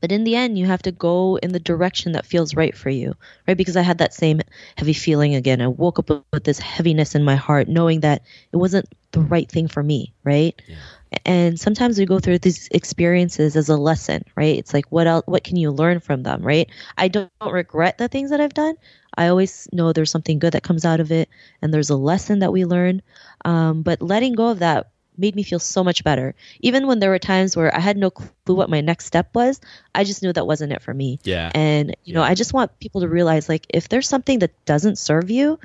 But 0.00 0.12
in 0.12 0.24
the 0.24 0.36
end, 0.36 0.58
you 0.58 0.66
have 0.66 0.82
to 0.82 0.92
go 0.92 1.36
in 1.42 1.52
the 1.52 1.60
direction 1.60 2.12
that 2.12 2.26
feels 2.26 2.54
right 2.54 2.76
for 2.76 2.90
you, 2.90 3.14
right? 3.46 3.56
Because 3.56 3.76
I 3.76 3.82
had 3.82 3.98
that 3.98 4.14
same 4.14 4.40
heavy 4.76 4.92
feeling 4.92 5.34
again. 5.34 5.60
I 5.60 5.68
woke 5.68 5.98
up 5.98 6.24
with 6.32 6.44
this 6.44 6.58
heaviness 6.58 7.14
in 7.14 7.24
my 7.24 7.36
heart, 7.36 7.68
knowing 7.68 8.00
that 8.00 8.22
it 8.52 8.56
wasn't 8.56 8.88
the 9.12 9.20
right 9.20 9.48
thing 9.50 9.68
for 9.68 9.82
me, 9.82 10.12
right? 10.24 10.60
Yeah 10.66 10.76
and 11.24 11.58
sometimes 11.58 11.98
we 11.98 12.06
go 12.06 12.18
through 12.18 12.38
these 12.38 12.68
experiences 12.68 13.56
as 13.56 13.68
a 13.68 13.76
lesson 13.76 14.24
right 14.36 14.56
it's 14.58 14.74
like 14.74 14.86
what 14.90 15.06
else 15.06 15.24
what 15.26 15.44
can 15.44 15.56
you 15.56 15.70
learn 15.70 16.00
from 16.00 16.22
them 16.22 16.42
right 16.42 16.68
i 16.96 17.08
don't, 17.08 17.30
don't 17.40 17.52
regret 17.52 17.98
the 17.98 18.08
things 18.08 18.30
that 18.30 18.40
i've 18.40 18.54
done 18.54 18.74
i 19.16 19.28
always 19.28 19.68
know 19.72 19.92
there's 19.92 20.10
something 20.10 20.38
good 20.38 20.52
that 20.52 20.62
comes 20.62 20.84
out 20.84 21.00
of 21.00 21.12
it 21.12 21.28
and 21.62 21.72
there's 21.72 21.90
a 21.90 21.96
lesson 21.96 22.40
that 22.40 22.52
we 22.52 22.64
learn 22.64 23.02
um, 23.44 23.82
but 23.82 24.00
letting 24.02 24.34
go 24.34 24.48
of 24.48 24.60
that 24.60 24.90
made 25.16 25.34
me 25.34 25.42
feel 25.42 25.58
so 25.58 25.84
much 25.84 26.02
better 26.04 26.34
even 26.60 26.86
when 26.86 26.98
there 26.98 27.10
were 27.10 27.18
times 27.18 27.56
where 27.56 27.74
i 27.74 27.80
had 27.80 27.96
no 27.96 28.10
clue 28.10 28.54
what 28.54 28.70
my 28.70 28.80
next 28.80 29.06
step 29.06 29.28
was 29.34 29.60
i 29.94 30.04
just 30.04 30.22
knew 30.22 30.32
that 30.32 30.46
wasn't 30.46 30.72
it 30.72 30.82
for 30.82 30.92
me 30.94 31.18
yeah 31.24 31.50
and 31.54 31.90
you 31.90 31.96
yeah. 32.04 32.14
know 32.14 32.22
i 32.22 32.34
just 32.34 32.52
want 32.52 32.78
people 32.80 33.00
to 33.00 33.08
realize 33.08 33.48
like 33.48 33.66
if 33.68 33.88
there's 33.88 34.08
something 34.08 34.40
that 34.40 34.52
doesn't 34.64 34.98
serve 34.98 35.30
you 35.30 35.58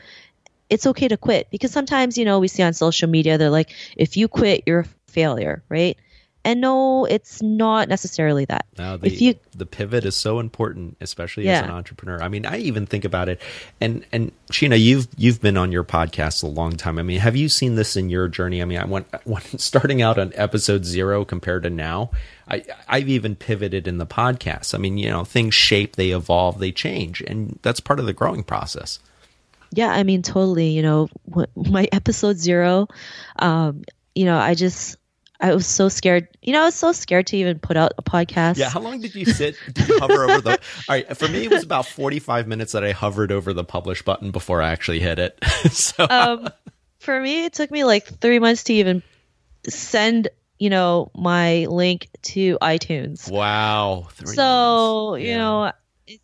it's 0.70 0.86
okay 0.86 1.08
to 1.08 1.18
quit 1.18 1.48
because 1.50 1.72
sometimes 1.72 2.18
you 2.18 2.26
know 2.26 2.40
we 2.40 2.48
see 2.48 2.64
on 2.64 2.74
social 2.74 3.10
media 3.10 3.38
they're 3.38 3.50
like 3.50 3.72
if 3.98 4.18
you 4.18 4.28
quit 4.28 4.64
you're 4.66 4.82
a 4.82 4.86
failure, 5.10 5.64
right? 5.68 5.98
And 6.46 6.62
no, 6.62 7.06
it's 7.06 7.42
not 7.42 7.90
necessarily 7.90 8.46
that. 8.46 8.66
The, 8.76 9.00
if 9.04 9.22
you, 9.22 9.36
the 9.56 9.66
pivot 9.66 10.06
is 10.06 10.16
so 10.16 10.40
important, 10.40 10.96
especially 11.02 11.46
yeah. 11.46 11.60
as 11.60 11.66
an 11.66 11.72
entrepreneur. 11.72 12.22
I 12.22 12.30
mean, 12.30 12.46
I 12.46 12.58
even 12.60 12.86
think 12.86 13.04
about 13.04 13.28
it. 13.28 13.42
And 13.82 14.06
and 14.14 14.32
Sheena, 14.50 14.80
you've 14.80 15.08
you've 15.18 15.42
been 15.42 15.58
on 15.58 15.74
your 15.74 15.84
podcast 15.84 16.42
a 16.42 16.48
long 16.48 16.78
time. 16.78 16.98
I 16.98 17.04
mean, 17.04 17.20
have 17.20 17.36
you 17.36 17.50
seen 17.50 17.76
this 17.76 17.98
in 17.98 18.10
your 18.10 18.30
journey? 18.30 18.62
I 18.62 18.66
mean, 18.66 18.80
I 18.80 18.86
went, 18.86 19.08
went 19.26 19.60
starting 19.62 20.02
out 20.02 20.18
on 20.18 20.32
episode 20.36 20.86
zero 20.86 21.26
compared 21.26 21.64
to 21.64 21.70
now. 21.70 22.12
I 22.48 22.64
I've 22.88 23.10
even 23.10 23.36
pivoted 23.36 23.86
in 23.86 23.98
the 23.98 24.08
podcast. 24.08 24.74
I 24.74 24.78
mean, 24.78 24.98
you 24.98 25.10
know, 25.10 25.26
things 25.26 25.54
shape, 25.54 25.98
they 25.98 26.12
evolve, 26.12 26.60
they 26.60 26.72
change, 26.72 27.22
and 27.22 27.60
that's 27.64 27.82
part 27.82 28.00
of 28.00 28.06
the 28.06 28.14
growing 28.14 28.44
process. 28.44 29.00
Yeah, 29.72 29.90
I 29.90 30.04
mean, 30.04 30.22
totally. 30.22 30.70
You 30.70 30.82
know, 30.82 31.10
my 31.56 31.88
episode 31.92 32.38
zero, 32.38 32.88
um, 33.38 33.84
you 34.16 34.26
know, 34.26 34.38
I 34.38 34.56
just 34.56 34.98
I 35.40 35.54
was 35.54 35.66
so 35.66 35.88
scared. 35.88 36.28
You 36.42 36.54
know, 36.54 36.62
I 36.62 36.66
was 36.66 36.76
so 36.76 36.92
scared 36.92 37.28
to 37.28 37.38
even 37.38 37.60
put 37.60 37.78
out 37.78 37.94
a 37.98 38.04
podcast. 38.04 38.58
Yeah. 38.58 38.70
How 38.70 38.82
long 38.82 39.00
did 39.00 39.16
you 39.16 39.26
sit? 39.26 39.56
Did 39.74 39.88
you 39.88 40.00
hover 40.00 40.30
over 40.30 40.42
the? 40.42 40.52
All 40.90 40.96
right. 40.96 41.18
For 41.18 41.28
me, 41.28 41.46
it 41.46 41.52
was 41.52 41.64
about 41.64 41.86
forty-five 41.86 42.48
minutes 42.48 42.74
that 42.74 42.84
I 42.84 42.92
hovered 42.92 43.32
over 43.32 43.54
the 43.54 43.64
publish 43.64 44.02
button 44.02 44.32
before 44.32 44.62
I 44.62 44.72
actually 44.72 45.00
hit 45.00 45.18
it. 45.18 45.40
so, 45.72 46.06
um, 46.10 46.50
for 47.00 47.20
me, 47.20 47.46
it 47.46 47.54
took 47.54 47.72
me 47.72 47.84
like 47.86 48.06
three 48.20 48.40
months 48.40 48.66
to 48.66 48.74
even 48.74 49.02
send 49.68 50.28
you 50.58 50.70
know 50.70 51.12
my 51.16 51.66
link 51.68 52.10
to 52.24 52.58
iTunes. 52.62 53.32
Wow. 53.32 54.10
so 54.26 55.16
you 55.16 55.36
know, 55.36 55.72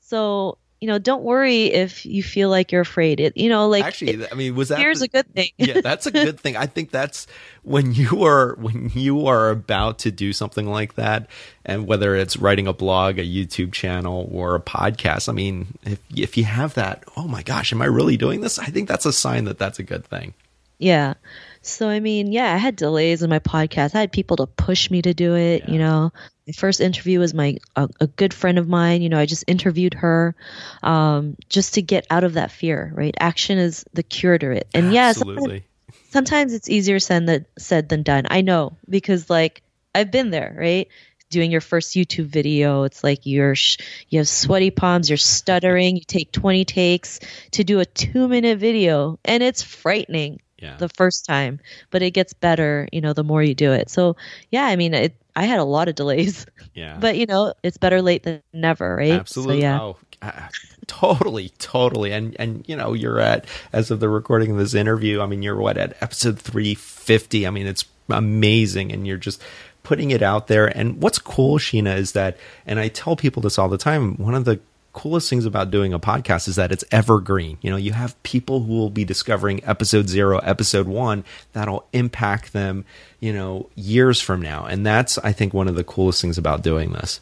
so 0.02 0.58
you 0.86 0.92
know, 0.92 1.00
don't 1.00 1.24
worry 1.24 1.66
if 1.66 2.06
you 2.06 2.22
feel 2.22 2.52
like 2.52 2.72
you're 2.72 2.82
afraid. 2.82 3.20
It, 3.20 3.36
you 3.36 3.50
know, 3.50 3.68
like 3.70 3.84
actually, 3.84 4.22
it, 4.22 4.30
I 4.32 4.36
mean, 4.36 4.54
was 4.54 4.70
that 4.70 4.78
here's 4.78 5.00
the, 5.00 5.06
a 5.06 5.08
good 5.08 5.34
thing? 5.34 5.50
yeah, 5.58 5.82
that's 5.82 6.06
a 6.06 6.12
good 6.12 6.40
thing. 6.40 6.56
I 6.56 6.68
think 6.68 6.92
that's 6.92 7.26
when 7.64 7.92
you 7.92 8.24
are 8.24 8.54
when 8.60 8.92
you 8.94 9.26
are 9.26 9.50
about 9.50 9.98
to 10.00 10.12
do 10.12 10.32
something 10.32 10.68
like 10.68 10.94
that, 10.94 11.28
and 11.66 11.88
whether 11.88 12.16
it's 12.16 12.38
writing 12.38 12.68
a 12.68 12.74
blog, 12.74 13.18
a 13.18 13.24
YouTube 13.24 13.74
channel, 13.74 14.30
or 14.32 14.54
a 14.54 14.60
podcast. 14.60 15.28
I 15.28 15.32
mean, 15.32 15.76
if 15.86 16.00
if 16.16 16.38
you 16.38 16.44
have 16.44 16.76
that, 16.76 17.04
oh 17.18 17.28
my 17.28 17.42
gosh, 17.42 17.74
am 17.74 17.82
I 17.82 17.86
really 17.86 18.16
doing 18.16 18.42
this? 18.42 18.60
I 18.60 18.66
think 18.66 18.88
that's 18.88 19.08
a 19.08 19.14
sign 19.14 19.46
that 19.46 19.58
that's 19.58 19.80
a 19.80 19.84
good 19.84 20.06
thing. 20.06 20.36
Yeah. 20.78 21.16
So 21.64 21.90
I 21.90 22.00
mean, 22.00 22.32
yeah, 22.32 22.54
I 22.54 22.58
had 22.58 22.76
delays 22.76 23.24
in 23.24 23.32
my 23.32 23.40
podcast. 23.40 23.96
I 23.96 24.02
had 24.02 24.12
people 24.12 24.38
to 24.38 24.46
push 24.46 24.92
me 24.92 25.02
to 25.02 25.16
do 25.16 25.36
it. 25.36 25.64
Yeah. 25.66 25.72
You 25.72 25.80
know, 25.80 26.14
my 26.48 26.54
first 26.54 26.80
interview 26.80 27.20
was 27.20 27.34
my 27.34 27.58
a, 27.76 27.90
a, 28.00 28.08
good 28.08 28.34
friend 28.34 28.58
of 28.58 28.68
mine. 28.68 29.02
You 29.02 29.10
know, 29.10 29.18
I 29.18 29.26
just 29.26 29.44
interviewed 29.48 29.96
her, 29.96 30.36
um, 30.84 31.36
just 31.50 31.76
to 31.76 31.82
get 31.82 32.06
out 32.10 32.24
of 32.24 32.34
that 32.34 32.52
fear. 32.52 32.92
Right, 32.94 33.16
action 33.20 33.58
is 33.58 33.86
the 33.94 34.04
cure 34.04 34.38
to 34.38 34.52
it. 34.52 34.68
And 34.74 34.94
yeah, 34.94 35.14
sometimes, 35.14 35.64
sometimes 36.10 36.54
it's 36.54 36.70
easier 36.70 37.00
said 37.00 37.26
than 37.26 37.46
said 37.58 37.90
than 37.90 38.04
done. 38.04 38.26
I 38.30 38.42
know 38.42 38.78
because 38.88 39.30
like 39.30 39.64
I've 39.94 40.12
been 40.12 40.30
there. 40.30 40.56
Right, 40.58 40.88
doing 41.30 41.52
your 41.52 41.62
first 41.62 41.96
YouTube 41.96 42.28
video, 42.28 42.84
it's 42.84 43.04
like 43.04 43.26
you're 43.26 43.56
sh- 43.56 43.78
you 44.10 44.20
have 44.20 44.30
sweaty 44.30 44.72
palms, 44.72 45.10
you're 45.10 45.18
stuttering, 45.18 45.96
you 45.96 46.04
take 46.04 46.32
20 46.32 46.66
takes 46.66 47.20
to 47.52 47.64
do 47.64 47.80
a 47.80 47.86
2-minute 47.86 48.60
video 48.60 49.20
and 49.26 49.42
it's 49.42 49.64
frightening 49.64 50.40
yeah. 50.58 50.78
the 50.78 50.90
first 50.90 51.26
time, 51.26 51.60
but 51.92 52.02
it 52.02 52.12
gets 52.12 52.34
better, 52.34 52.88
you 52.92 53.02
know, 53.02 53.14
the 53.14 53.24
more 53.24 53.44
you 53.44 53.54
do 53.56 53.72
it. 53.74 53.90
So, 53.90 54.16
yeah, 54.52 54.66
I 54.66 54.76
mean, 54.76 54.94
it, 54.94 55.16
I 55.36 55.46
had 55.46 55.60
a 55.60 55.64
lot 55.64 55.88
of 55.88 55.96
delays. 55.96 56.46
Yeah. 56.74 56.98
But, 57.00 57.16
you 57.16 57.26
know, 57.26 57.54
it's 57.64 57.78
better 57.78 58.02
late 58.02 58.24
than 58.24 58.44
never, 58.52 58.98
right? 58.98 59.14
Absolutely. 59.14 59.62
So, 59.62 59.66
yeah. 59.66 59.80
Oh, 59.80 59.98
uh, 60.22 60.50
totally, 60.88 61.50
totally. 61.58 62.12
And 62.12 62.36
and 62.38 62.66
you 62.68 62.76
know, 62.76 62.92
you're 62.92 63.20
at 63.20 63.46
as 63.72 63.92
of 63.92 64.02
the 64.02 64.10
recording 64.10 64.52
of 64.52 64.58
this 64.58 64.74
interview, 64.74 65.22
I 65.22 65.26
mean, 65.26 65.42
you're 65.42 65.56
what 65.56 65.78
at 65.78 65.96
episode 66.02 66.38
350. 66.40 67.48
I 67.48 67.50
mean, 67.50 67.68
it's 67.68 67.86
amazing 68.10 68.92
and 68.92 69.08
you're 69.08 69.18
just 69.18 69.42
putting 69.84 70.12
it 70.12 70.22
out 70.22 70.48
there. 70.48 70.66
And 70.66 71.02
what's 71.02 71.20
cool, 71.20 71.58
Sheena, 71.60 71.98
is 71.98 72.12
that 72.14 72.38
and 72.66 72.80
I 72.80 72.90
tell 72.90 73.16
people 73.16 73.42
this 73.42 73.58
all 73.58 73.70
the 73.70 73.78
time, 73.78 74.18
one 74.18 74.36
of 74.36 74.46
the 74.46 74.60
coolest 74.96 75.30
things 75.30 75.46
about 75.46 75.70
doing 75.70 75.94
a 75.94 76.00
podcast 76.00 76.48
is 76.48 76.56
that 76.56 76.72
it's 76.72 76.86
evergreen. 76.90 77.58
You 77.62 77.70
know, 77.70 77.76
you 77.76 77.92
have 77.92 78.22
people 78.24 78.64
who 78.64 78.74
will 78.74 78.90
be 78.90 79.04
discovering 79.04 79.64
episode 79.66 80.08
zero, 80.08 80.40
episode 80.40 80.88
one, 80.88 81.26
that'll 81.52 81.86
impact 81.92 82.54
them, 82.54 82.86
you 83.20 83.34
know, 83.34 83.70
years 83.76 84.22
from 84.22 84.42
now. 84.42 84.66
And 84.66 84.86
that's, 84.86 85.18
I 85.18 85.34
think, 85.34 85.54
one 85.54 85.68
of 85.68 85.76
the 85.76 85.84
coolest 85.84 86.22
things 86.22 86.38
about 86.38 86.64
doing 86.64 86.94
this. 86.94 87.20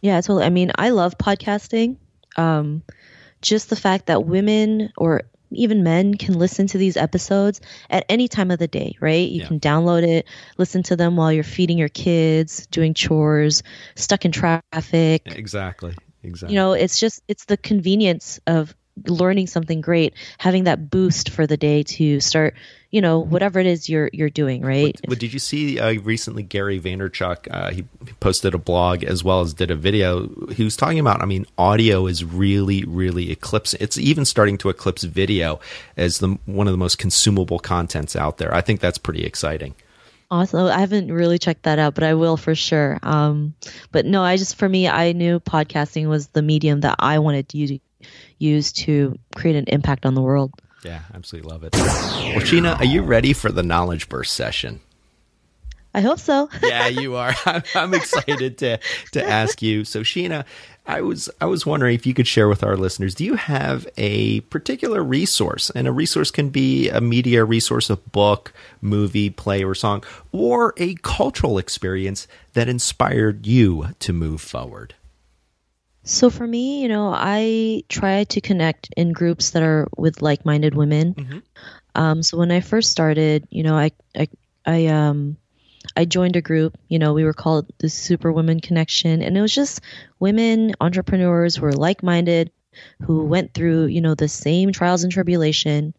Yeah, 0.00 0.20
totally. 0.22 0.44
I 0.44 0.50
mean, 0.50 0.72
I 0.74 0.88
love 0.90 1.18
podcasting. 1.18 1.96
Um, 2.36 2.82
just 3.42 3.68
the 3.68 3.76
fact 3.76 4.06
that 4.06 4.24
women 4.24 4.90
or 4.96 5.22
even 5.52 5.82
men 5.82 6.14
can 6.14 6.38
listen 6.38 6.66
to 6.68 6.78
these 6.78 6.96
episodes 6.96 7.60
at 7.90 8.06
any 8.08 8.26
time 8.26 8.50
of 8.50 8.58
the 8.58 8.68
day, 8.68 8.96
right? 9.00 9.28
You 9.28 9.42
yeah. 9.42 9.48
can 9.48 9.60
download 9.60 10.02
it, 10.02 10.26
listen 10.56 10.82
to 10.84 10.96
them 10.96 11.16
while 11.16 11.30
you're 11.30 11.44
feeding 11.44 11.76
your 11.76 11.88
kids, 11.90 12.66
doing 12.68 12.94
chores, 12.94 13.62
stuck 13.96 14.24
in 14.24 14.32
traffic. 14.32 15.22
Exactly. 15.26 15.94
Exactly. 16.22 16.54
You 16.54 16.60
know, 16.60 16.72
it's 16.72 16.98
just 16.98 17.22
it's 17.28 17.46
the 17.46 17.56
convenience 17.56 18.40
of 18.46 18.74
learning 19.06 19.46
something 19.46 19.80
great, 19.80 20.14
having 20.38 20.64
that 20.64 20.90
boost 20.90 21.30
for 21.30 21.46
the 21.46 21.56
day 21.56 21.82
to 21.82 22.20
start, 22.20 22.54
you 22.90 23.00
know, 23.00 23.20
whatever 23.20 23.58
it 23.58 23.66
is 23.66 23.88
you're 23.88 24.10
you're 24.12 24.30
doing, 24.30 24.62
right? 24.62 24.94
What, 25.00 25.10
what 25.10 25.18
did 25.18 25.32
you 25.32 25.38
see 25.38 25.78
uh, 25.78 25.94
recently? 26.00 26.42
Gary 26.42 26.80
Vaynerchuk, 26.80 27.48
uh, 27.50 27.70
he 27.70 27.84
posted 28.18 28.54
a 28.54 28.58
blog 28.58 29.04
as 29.04 29.24
well 29.24 29.40
as 29.40 29.54
did 29.54 29.70
a 29.70 29.76
video. 29.76 30.28
He 30.50 30.64
was 30.64 30.76
talking 30.76 30.98
about, 30.98 31.22
I 31.22 31.26
mean, 31.26 31.46
audio 31.56 32.06
is 32.06 32.24
really, 32.24 32.84
really 32.84 33.30
eclipsing. 33.30 33.80
It's 33.80 33.96
even 33.96 34.24
starting 34.24 34.58
to 34.58 34.68
eclipse 34.68 35.04
video 35.04 35.60
as 35.96 36.18
the 36.18 36.38
one 36.46 36.66
of 36.66 36.72
the 36.72 36.78
most 36.78 36.98
consumable 36.98 37.58
contents 37.58 38.16
out 38.16 38.38
there. 38.38 38.54
I 38.54 38.60
think 38.60 38.80
that's 38.80 38.98
pretty 38.98 39.24
exciting. 39.24 39.74
Awesome. 40.30 40.66
I 40.66 40.78
haven't 40.78 41.10
really 41.10 41.38
checked 41.38 41.64
that 41.64 41.80
out, 41.80 41.94
but 41.94 42.04
I 42.04 42.14
will 42.14 42.36
for 42.36 42.54
sure. 42.54 43.00
Um, 43.02 43.54
but 43.90 44.06
no, 44.06 44.22
I 44.22 44.36
just, 44.36 44.56
for 44.56 44.68
me, 44.68 44.88
I 44.88 45.10
knew 45.12 45.40
podcasting 45.40 46.08
was 46.08 46.28
the 46.28 46.42
medium 46.42 46.82
that 46.82 46.96
I 47.00 47.18
wanted 47.18 47.48
to 47.48 47.80
use 48.38 48.72
to 48.72 49.18
create 49.34 49.56
an 49.56 49.64
impact 49.66 50.06
on 50.06 50.14
the 50.14 50.22
world. 50.22 50.52
Yeah, 50.84 51.00
absolutely 51.12 51.50
love 51.50 51.64
it. 51.64 51.74
Well, 51.74 52.40
Sheena, 52.40 52.78
are 52.78 52.84
you 52.84 53.02
ready 53.02 53.32
for 53.32 53.50
the 53.50 53.62
knowledge 53.64 54.08
burst 54.08 54.34
session? 54.34 54.80
I 55.92 56.00
hope 56.00 56.18
so. 56.18 56.48
yeah, 56.62 56.86
you 56.86 57.16
are. 57.16 57.34
I'm 57.74 57.94
excited 57.94 58.58
to 58.58 58.78
to 59.12 59.24
ask 59.24 59.60
you. 59.60 59.84
So, 59.84 60.00
Sheena, 60.00 60.44
I 60.86 61.00
was 61.00 61.28
I 61.40 61.46
was 61.46 61.66
wondering 61.66 61.94
if 61.94 62.06
you 62.06 62.14
could 62.14 62.26
share 62.26 62.48
with 62.48 62.62
our 62.62 62.76
listeners. 62.76 63.14
Do 63.14 63.24
you 63.24 63.34
have 63.34 63.86
a 63.96 64.40
particular 64.42 65.02
resource? 65.02 65.70
And 65.70 65.88
a 65.88 65.92
resource 65.92 66.30
can 66.30 66.50
be 66.50 66.88
a 66.88 67.00
media 67.00 67.44
resource, 67.44 67.90
a 67.90 67.96
book, 67.96 68.52
movie, 68.80 69.30
play, 69.30 69.64
or 69.64 69.74
song, 69.74 70.04
or 70.32 70.74
a 70.76 70.94
cultural 70.96 71.58
experience 71.58 72.26
that 72.54 72.68
inspired 72.68 73.46
you 73.46 73.88
to 74.00 74.12
move 74.12 74.40
forward. 74.40 74.94
So 76.02 76.30
for 76.30 76.46
me, 76.46 76.82
you 76.82 76.88
know, 76.88 77.12
I 77.14 77.84
try 77.88 78.24
to 78.24 78.40
connect 78.40 78.92
in 78.96 79.12
groups 79.12 79.50
that 79.50 79.62
are 79.62 79.86
with 79.96 80.22
like-minded 80.22 80.74
women. 80.74 81.14
Mm-hmm. 81.14 81.38
Um, 81.94 82.22
so 82.22 82.38
when 82.38 82.50
I 82.50 82.60
first 82.60 82.90
started, 82.90 83.46
you 83.50 83.62
know, 83.62 83.76
I 83.76 83.92
I 84.16 84.28
I 84.64 84.86
um 84.86 85.36
I 85.96 86.04
joined 86.04 86.36
a 86.36 86.42
group, 86.42 86.76
you 86.88 86.98
know, 86.98 87.14
we 87.14 87.24
were 87.24 87.32
called 87.32 87.66
the 87.78 87.88
Super 87.88 88.30
Women 88.30 88.60
Connection, 88.60 89.22
and 89.22 89.36
it 89.36 89.40
was 89.40 89.54
just 89.54 89.80
women 90.18 90.74
entrepreneurs 90.80 91.56
who 91.56 91.62
were 91.62 91.72
like 91.72 92.02
minded, 92.02 92.50
who 93.02 93.24
went 93.24 93.54
through, 93.54 93.86
you 93.86 94.00
know, 94.00 94.14
the 94.14 94.28
same 94.28 94.72
trials 94.72 95.02
and 95.02 95.12
tribulation. 95.12 95.94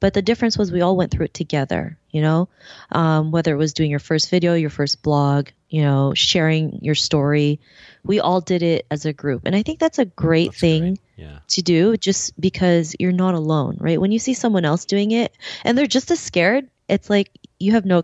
But 0.00 0.14
the 0.14 0.22
difference 0.22 0.58
was 0.58 0.70
we 0.70 0.82
all 0.82 0.96
went 0.96 1.10
through 1.10 1.26
it 1.26 1.34
together, 1.34 1.96
you 2.10 2.20
know, 2.20 2.48
um, 2.92 3.30
whether 3.30 3.54
it 3.54 3.58
was 3.58 3.72
doing 3.72 3.90
your 3.90 4.00
first 4.00 4.30
video, 4.30 4.54
your 4.54 4.70
first 4.70 5.02
blog, 5.02 5.48
you 5.68 5.82
know, 5.82 6.12
sharing 6.14 6.78
your 6.82 6.94
story. 6.94 7.58
We 8.04 8.20
all 8.20 8.40
did 8.40 8.62
it 8.62 8.86
as 8.90 9.06
a 9.06 9.12
group. 9.12 9.42
And 9.46 9.56
I 9.56 9.62
think 9.62 9.78
that's 9.78 9.98
a 9.98 10.04
great 10.04 10.50
that's 10.50 10.60
thing 10.60 10.82
great. 10.82 11.00
Yeah. 11.16 11.38
to 11.48 11.62
do 11.62 11.96
just 11.96 12.38
because 12.38 12.94
you're 12.98 13.12
not 13.12 13.34
alone, 13.34 13.78
right? 13.80 14.00
When 14.00 14.12
you 14.12 14.18
see 14.18 14.34
someone 14.34 14.64
else 14.64 14.84
doing 14.84 15.10
it 15.12 15.36
and 15.64 15.76
they're 15.76 15.86
just 15.86 16.10
as 16.10 16.20
scared, 16.20 16.68
it's 16.88 17.08
like 17.08 17.30
you 17.58 17.72
have 17.72 17.86
no 17.86 17.98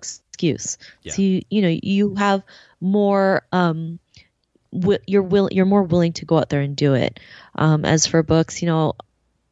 excuse. 0.48 0.79
Yeah. 1.03 1.12
So 1.12 1.22
you, 1.22 1.42
you 1.50 1.62
know 1.62 1.79
you 1.83 2.14
have 2.16 2.42
more 2.81 3.46
um, 3.53 3.98
w- 4.72 4.98
you're 5.07 5.22
will 5.22 5.48
you're 5.53 5.66
more 5.66 5.83
willing 5.83 6.12
to 6.14 6.24
go 6.24 6.38
out 6.38 6.48
there 6.48 6.61
and 6.61 6.76
do 6.76 6.94
it. 6.94 7.20
Um, 7.55 7.85
as 7.85 8.07
for 8.07 8.22
books, 8.22 8.62
you 8.62 8.66
know, 8.66 8.94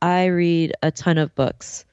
I 0.00 0.26
read 0.26 0.74
a 0.82 0.90
ton 0.90 1.18
of 1.18 1.34
books. 1.34 1.84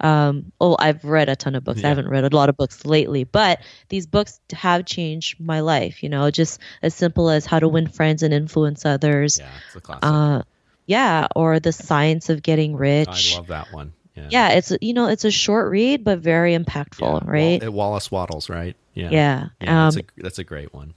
Um, 0.00 0.52
oh, 0.60 0.76
I've 0.78 1.04
read 1.04 1.28
a 1.28 1.36
ton 1.36 1.54
of 1.54 1.64
books. 1.64 1.80
Yeah. 1.80 1.86
I 1.86 1.88
haven't 1.90 2.08
read 2.08 2.24
a 2.24 2.36
lot 2.36 2.48
of 2.48 2.56
books 2.56 2.84
lately, 2.84 3.24
but 3.24 3.60
these 3.88 4.06
books 4.06 4.40
have 4.52 4.84
changed 4.84 5.40
my 5.40 5.60
life. 5.60 6.02
You 6.02 6.08
know, 6.08 6.30
just 6.30 6.60
as 6.82 6.94
simple 6.94 7.30
as 7.30 7.46
how 7.46 7.60
to 7.60 7.68
win 7.68 7.86
friends 7.86 8.22
and 8.22 8.34
influence 8.34 8.84
others. 8.84 9.38
Yeah, 9.38 9.50
it's 9.66 9.76
a 9.76 9.80
classic. 9.80 10.02
Uh, 10.02 10.42
yeah, 10.86 11.28
or 11.34 11.60
the 11.60 11.72
science 11.72 12.28
of 12.28 12.42
getting 12.42 12.76
rich. 12.76 13.34
I 13.34 13.38
love 13.38 13.46
that 13.46 13.72
one. 13.72 13.92
Yeah. 14.14 14.28
yeah, 14.30 14.48
it's 14.50 14.72
you 14.80 14.94
know 14.94 15.08
it's 15.08 15.24
a 15.24 15.30
short 15.30 15.70
read 15.70 16.04
but 16.04 16.20
very 16.20 16.56
impactful, 16.56 17.22
yeah. 17.24 17.30
right? 17.30 17.62
Wall- 17.62 17.72
Wallace 17.72 18.10
Wattles, 18.10 18.48
right? 18.48 18.76
Yeah, 18.94 19.10
yeah. 19.10 19.48
yeah 19.60 19.86
um, 19.86 19.90
that's, 19.90 19.96
a, 19.96 20.22
that's 20.22 20.38
a 20.38 20.44
great 20.44 20.72
one. 20.72 20.94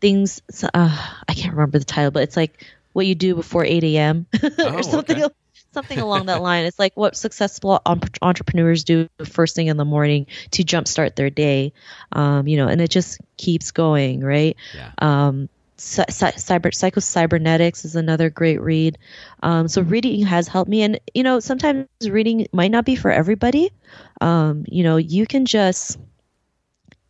Things 0.00 0.40
uh, 0.62 1.12
I 1.28 1.34
can't 1.34 1.54
remember 1.54 1.78
the 1.78 1.84
title, 1.84 2.10
but 2.10 2.22
it's 2.22 2.36
like 2.36 2.64
what 2.92 3.06
you 3.06 3.14
do 3.14 3.34
before 3.34 3.64
eight 3.64 3.84
a.m. 3.84 4.26
Oh, 4.58 4.76
or 4.76 4.82
something. 4.82 5.22
Okay. 5.22 5.34
Something 5.72 5.98
along 5.98 6.26
that 6.26 6.40
line. 6.40 6.64
It's 6.64 6.78
like 6.78 6.96
what 6.96 7.16
successful 7.16 7.82
entrepreneurs 8.22 8.82
do 8.82 9.10
first 9.26 9.54
thing 9.54 9.66
in 9.66 9.76
the 9.76 9.84
morning 9.84 10.26
to 10.52 10.64
jumpstart 10.64 11.16
their 11.16 11.28
day, 11.28 11.74
um, 12.12 12.48
you 12.48 12.56
know, 12.56 12.66
and 12.66 12.80
it 12.80 12.88
just 12.88 13.20
keeps 13.36 13.72
going, 13.72 14.20
right? 14.20 14.56
Yeah. 14.74 14.92
Um, 14.96 15.50
cyber 15.76 16.74
psycho 16.74 17.00
cybernetics 17.00 17.84
is 17.84 17.96
another 17.96 18.30
great 18.30 18.60
read. 18.60 18.98
Um, 19.42 19.68
so 19.68 19.82
reading 19.82 20.24
has 20.26 20.48
helped 20.48 20.70
me. 20.70 20.82
And 20.82 21.00
you 21.14 21.22
know 21.22 21.40
sometimes 21.40 21.86
reading 22.08 22.46
might 22.52 22.70
not 22.70 22.84
be 22.84 22.96
for 22.96 23.10
everybody. 23.10 23.72
Um, 24.20 24.64
you 24.68 24.82
know 24.82 24.96
you 24.96 25.26
can 25.26 25.44
just 25.46 25.98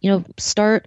you 0.00 0.10
know 0.10 0.24
start 0.36 0.86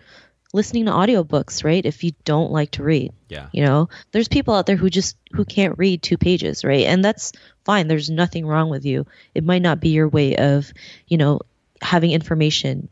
listening 0.54 0.86
to 0.86 0.92
audiobooks 0.92 1.64
right 1.64 1.86
if 1.86 2.04
you 2.04 2.12
don't 2.26 2.52
like 2.52 2.72
to 2.72 2.84
read 2.84 3.14
yeah. 3.30 3.48
you 3.52 3.64
know? 3.64 3.88
There's 4.12 4.28
people 4.28 4.56
out 4.56 4.66
there 4.66 4.76
who 4.76 4.90
just 4.90 5.16
who 5.32 5.46
can't 5.46 5.78
read 5.78 6.02
two 6.02 6.18
pages 6.18 6.66
right? 6.66 6.86
And 6.86 7.06
that's 7.06 7.32
fine. 7.64 7.88
There's 7.88 8.10
nothing 8.10 8.46
wrong 8.46 8.70
with 8.70 8.86
you. 8.86 9.06
It 9.34 9.44
might 9.44 9.62
not 9.62 9.80
be 9.80 9.90
your 9.90 10.10
way 10.10 10.36
of 10.36 10.74
you 11.08 11.18
know 11.18 11.42
having 11.82 12.12
information 12.12 12.90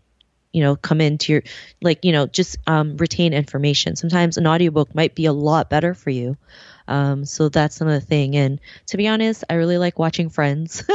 you 0.53 0.61
know 0.61 0.75
come 0.75 1.01
into 1.01 1.33
your 1.33 1.43
like 1.81 2.03
you 2.03 2.11
know 2.11 2.27
just 2.27 2.57
um, 2.67 2.97
retain 2.97 3.33
information. 3.33 3.95
Sometimes 3.95 4.37
an 4.37 4.47
audiobook 4.47 4.93
might 4.95 5.15
be 5.15 5.25
a 5.25 5.33
lot 5.33 5.69
better 5.69 5.93
for 5.93 6.09
you. 6.09 6.37
Um, 6.89 7.25
so 7.25 7.49
that's 7.49 7.81
another 7.81 7.99
thing. 7.99 8.37
And 8.37 8.61
to 8.87 8.97
be 8.97 9.07
honest 9.07 9.43
i 9.49 9.55
really 9.55 9.77
like 9.77 9.99
watching 9.99 10.29
friends. 10.29 10.83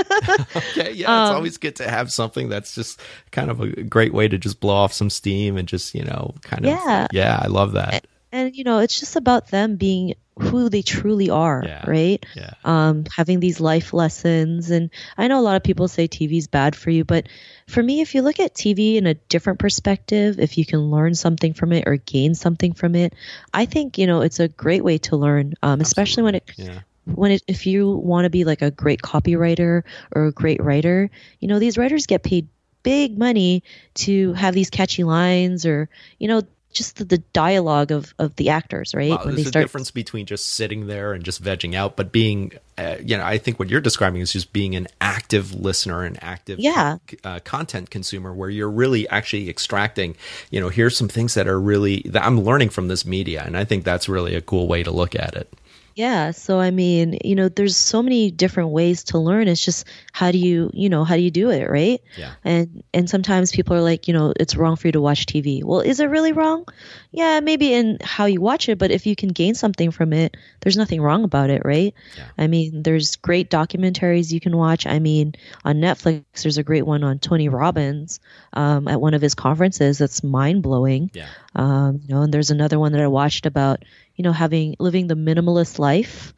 Okay 0.73 0.93
yeah 0.93 1.23
it's 1.23 1.31
um, 1.31 1.37
always 1.37 1.59
good 1.59 1.77
to 1.77 1.89
have 1.89 2.13
something 2.13 2.49
that's 2.49 2.75
just 2.75 3.01
kind 3.31 3.51
of 3.51 3.61
a 3.61 3.83
great 3.83 4.15
way 4.15 4.29
to 4.29 4.39
just 4.39 4.61
blow 4.61 4.75
off 4.75 4.93
some 4.93 5.11
steam 5.11 5.57
and 5.57 5.67
just 5.67 5.95
you 5.95 6.05
know 6.05 6.35
kind 6.43 6.65
of 6.65 6.71
yeah. 6.71 7.07
yeah 7.11 7.39
i 7.43 7.49
love 7.49 7.73
that 7.73 8.07
and, 8.33 8.57
you 8.57 8.65
know 8.65 8.79
it's 8.79 8.99
just 8.99 9.17
about 9.17 9.49
them 9.49 9.77
being 9.77 10.15
who 10.39 10.69
they 10.69 10.83
truly 10.83 11.29
are, 11.31 11.63
yeah. 11.65 11.85
right? 11.89 12.25
Yeah. 12.35 12.55
Um, 12.65 13.05
having 13.15 13.41
these 13.41 13.61
life 13.61 13.93
lessons. 13.93 14.71
And 14.71 14.91
I 15.17 15.29
know 15.29 15.39
a 15.39 15.43
lot 15.43 15.57
of 15.57 15.63
people 15.63 15.89
say 15.89 16.09
TV 16.09 16.39
is 16.39 16.47
bad 16.47 16.75
for 16.75 16.91
you, 16.91 17.05
but 17.05 17.29
for 17.69 17.83
me, 17.83 18.01
if 18.01 18.15
you 18.15 18.23
look 18.23 18.41
at 18.41 18.55
TV 18.55 18.97
in 18.97 19.07
a 19.07 19.15
different 19.15 19.59
perspective, 19.59 20.39
if 20.39 20.57
you 20.57 20.65
can 20.65 20.91
learn 20.91 21.15
something 21.15 21.53
from 21.53 21.73
it 21.73 21.85
or 21.87 21.97
gain 21.97 22.35
something 22.35 22.73
from 22.73 22.95
it, 22.95 23.15
I 23.53 23.67
think, 23.67 23.99
you 23.99 24.07
know, 24.07 24.23
it's 24.23 24.41
a 24.41 24.49
great 24.49 24.83
way 24.83 24.99
to 24.99 25.17
learn, 25.17 25.55
um, 25.63 25.81
especially 25.81 26.23
when 26.23 26.37
it, 26.37 26.51
yeah. 26.57 26.81
when 27.05 27.33
it, 27.33 27.43
if 27.47 27.67
you 27.67 27.91
want 27.91 28.25
to 28.25 28.31
be 28.31 28.45
like 28.45 28.63
a 28.63 28.71
great 28.71 29.03
copywriter 29.03 29.83
or 30.13 30.27
a 30.27 30.33
great 30.33 30.63
writer, 30.63 31.11
you 31.41 31.49
know, 31.49 31.59
these 31.59 31.77
writers 31.77 32.07
get 32.07 32.23
paid 32.23 32.49
big 32.83 33.19
money 33.19 33.63
to 33.95 34.33
have 34.33 34.55
these 34.55 34.71
catchy 34.71 35.05
lines 35.05 35.67
or, 35.67 35.89
you 36.19 36.27
know, 36.27 36.43
just 36.73 36.97
the, 36.97 37.05
the 37.05 37.19
dialogue 37.33 37.91
of, 37.91 38.15
of 38.19 38.35
the 38.37 38.49
actors, 38.51 38.95
right? 38.95 39.11
when 39.25 39.35
there's 39.35 39.47
a 39.47 39.51
start... 39.51 39.65
difference 39.65 39.91
between 39.91 40.27
just 40.27 40.47
sitting 40.47 40.87
there 40.87 41.13
and 41.13 41.25
just 41.25 41.43
vegging 41.43 41.75
out, 41.75 41.97
but 41.97 42.13
being, 42.13 42.53
uh, 42.79 42.97
you 43.03 43.17
know, 43.17 43.25
I 43.25 43.39
think 43.39 43.59
what 43.59 43.69
you're 43.69 43.81
describing 43.81 44.21
is 44.21 44.33
just 44.33 44.53
being 44.53 44.75
an 44.75 44.89
active 45.01 45.55
listener 45.55 46.05
and 46.05 46.23
active 46.23 46.59
yeah. 46.59 46.99
uh, 47.25 47.41
content 47.45 47.91
consumer 47.91 48.33
where 48.33 48.51
you're 48.51 48.71
really 48.71 49.09
actually 49.09 49.49
extracting, 49.49 50.17
you 50.51 50.61
know, 50.61 50.69
here's 50.69 50.97
some 50.97 51.09
things 51.09 51.35
that 51.35 51.47
are 51.47 51.61
really, 51.61 52.03
that 52.07 52.25
I'm 52.25 52.41
learning 52.41 52.71
from 52.71 52.89
this 52.89 53.05
media. 53.05 53.43
And 53.45 53.57
I 53.57 53.65
think 53.65 53.85
that's 53.85 54.09
really 54.09 54.35
a 54.35 54.41
cool 54.41 54.67
way 54.67 54.83
to 54.83 54.91
look 54.91 55.15
at 55.15 55.35
it. 55.37 55.53
Yeah. 55.95 56.31
So, 56.31 56.59
I 56.59 56.71
mean, 56.71 57.19
you 57.25 57.35
know, 57.35 57.49
there's 57.49 57.77
so 57.77 58.03
many 58.03 58.31
different 58.31 58.71
ways 58.71 59.05
to 59.05 59.19
learn. 59.19 59.49
It's 59.49 59.65
just 59.65 59.87
how 60.13 60.31
do 60.31 60.39
you, 60.39 60.71
you 60.73 60.89
know, 60.89 61.05
how 61.05 61.17
do 61.17 61.23
you 61.23 61.31
do 61.31 61.51
it, 61.51 61.69
right? 61.69 62.01
Yeah. 62.17 62.33
And 62.45 62.83
and 62.95 63.09
sometimes 63.09 63.53
people 63.53 63.77
are 63.77 63.81
like, 63.81 64.09
you 64.09 64.15
know, 64.15 64.33
it's 64.39 64.57
wrong 64.57 64.77
for 64.77 64.89
you 64.89 64.93
to 64.93 65.01
watch 65.01 65.27
TV. 65.27 65.63
Well, 65.65 65.81
is 65.81 66.01
it 66.01 66.07
really 66.07 66.33
wrong? 66.33 66.67
Yeah, 67.11 67.41
maybe 67.41 67.75
in 67.75 67.99
how 68.03 68.25
you 68.25 68.41
watch 68.41 68.69
it, 68.69 68.79
but 68.79 68.91
if 68.91 69.07
you 69.07 69.15
can 69.15 69.29
gain 69.31 69.55
something 69.55 69.91
from 69.91 70.13
it, 70.13 70.37
there's 70.61 70.77
nothing 70.77 71.03
wrong 71.03 71.25
about 71.25 71.51
it, 71.51 71.63
right? 71.65 71.95
Yeah. 72.17 72.25
I 72.39 72.47
mean, 72.47 72.83
there's 72.83 73.17
great 73.17 73.51
documentaries 73.51 74.33
you 74.33 74.41
can 74.41 74.57
watch. 74.57 74.87
I 74.87 74.99
mean, 74.99 75.35
on 75.65 75.77
Netflix, 75.77 76.25
there's 76.43 76.59
a 76.59 76.63
great 76.63 76.87
one 76.87 77.05
on 77.05 77.19
Tony 77.19 77.49
Robbins 77.49 78.21
um, 78.53 78.89
at 78.89 79.01
one 79.01 79.15
of 79.15 79.23
his 79.23 79.35
conferences 79.35 79.99
that's 79.99 80.23
mind 80.25 80.63
blowing. 80.63 81.11
Yeah. 81.13 81.27
Um, 81.55 82.01
you 82.03 82.15
know, 82.15 82.23
and 82.23 82.33
there's 82.33 82.51
another 82.51 82.79
one 82.79 82.93
that 82.93 83.01
I 83.01 83.09
watched 83.09 83.47
about 83.47 83.83
you 84.17 84.25
know, 84.25 84.33
having 84.33 84.77
living 84.79 85.07
the 85.07 85.15
minimalist 85.15 85.79
life. 85.79 86.35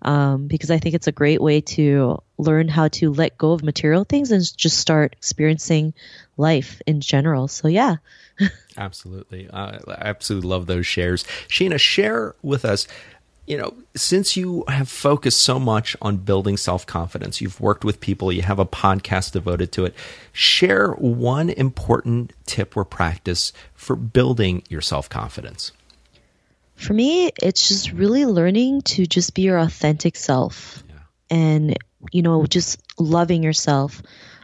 Um, 0.00 0.46
because 0.46 0.70
I 0.70 0.78
think 0.78 0.94
it's 0.94 1.08
a 1.08 1.12
great 1.12 1.40
way 1.40 1.60
to 1.60 2.22
learn 2.38 2.68
how 2.68 2.86
to 2.88 3.12
let 3.12 3.36
go 3.36 3.52
of 3.52 3.64
material 3.64 4.04
things 4.04 4.30
and 4.30 4.56
just 4.56 4.78
start 4.78 5.14
experiencing 5.16 5.92
life 6.36 6.80
in 6.86 7.00
general. 7.00 7.48
So, 7.48 7.66
yeah. 7.66 7.96
absolutely. 8.76 9.50
I 9.52 9.80
absolutely 9.88 10.48
love 10.48 10.66
those 10.66 10.86
shares. 10.86 11.24
Sheena, 11.48 11.80
share 11.80 12.36
with 12.42 12.64
us 12.64 12.86
you 13.48 13.56
know, 13.56 13.74
since 13.96 14.36
you 14.36 14.62
have 14.68 14.90
focused 14.90 15.40
so 15.40 15.58
much 15.58 15.96
on 16.02 16.18
building 16.18 16.58
self 16.58 16.84
confidence, 16.84 17.40
you've 17.40 17.62
worked 17.62 17.82
with 17.82 17.98
people, 17.98 18.30
you 18.30 18.42
have 18.42 18.58
a 18.58 18.66
podcast 18.66 19.32
devoted 19.32 19.72
to 19.72 19.86
it, 19.86 19.94
share 20.32 20.92
one 20.92 21.48
important 21.48 22.34
tip 22.44 22.76
or 22.76 22.84
practice 22.84 23.54
for 23.74 23.96
building 23.96 24.62
your 24.68 24.82
self 24.82 25.08
confidence. 25.08 25.72
For 26.74 26.92
me, 26.92 27.30
it's 27.42 27.68
just 27.68 27.90
really 27.92 28.26
learning 28.26 28.82
to 28.82 29.06
just 29.06 29.34
be 29.34 29.42
your 29.42 29.58
authentic 29.58 30.16
self 30.16 30.84
yeah. 30.86 30.96
and, 31.30 31.76
you 32.12 32.20
know, 32.20 32.44
just 32.44 32.82
loving 32.98 33.42
yourself. 33.42 34.02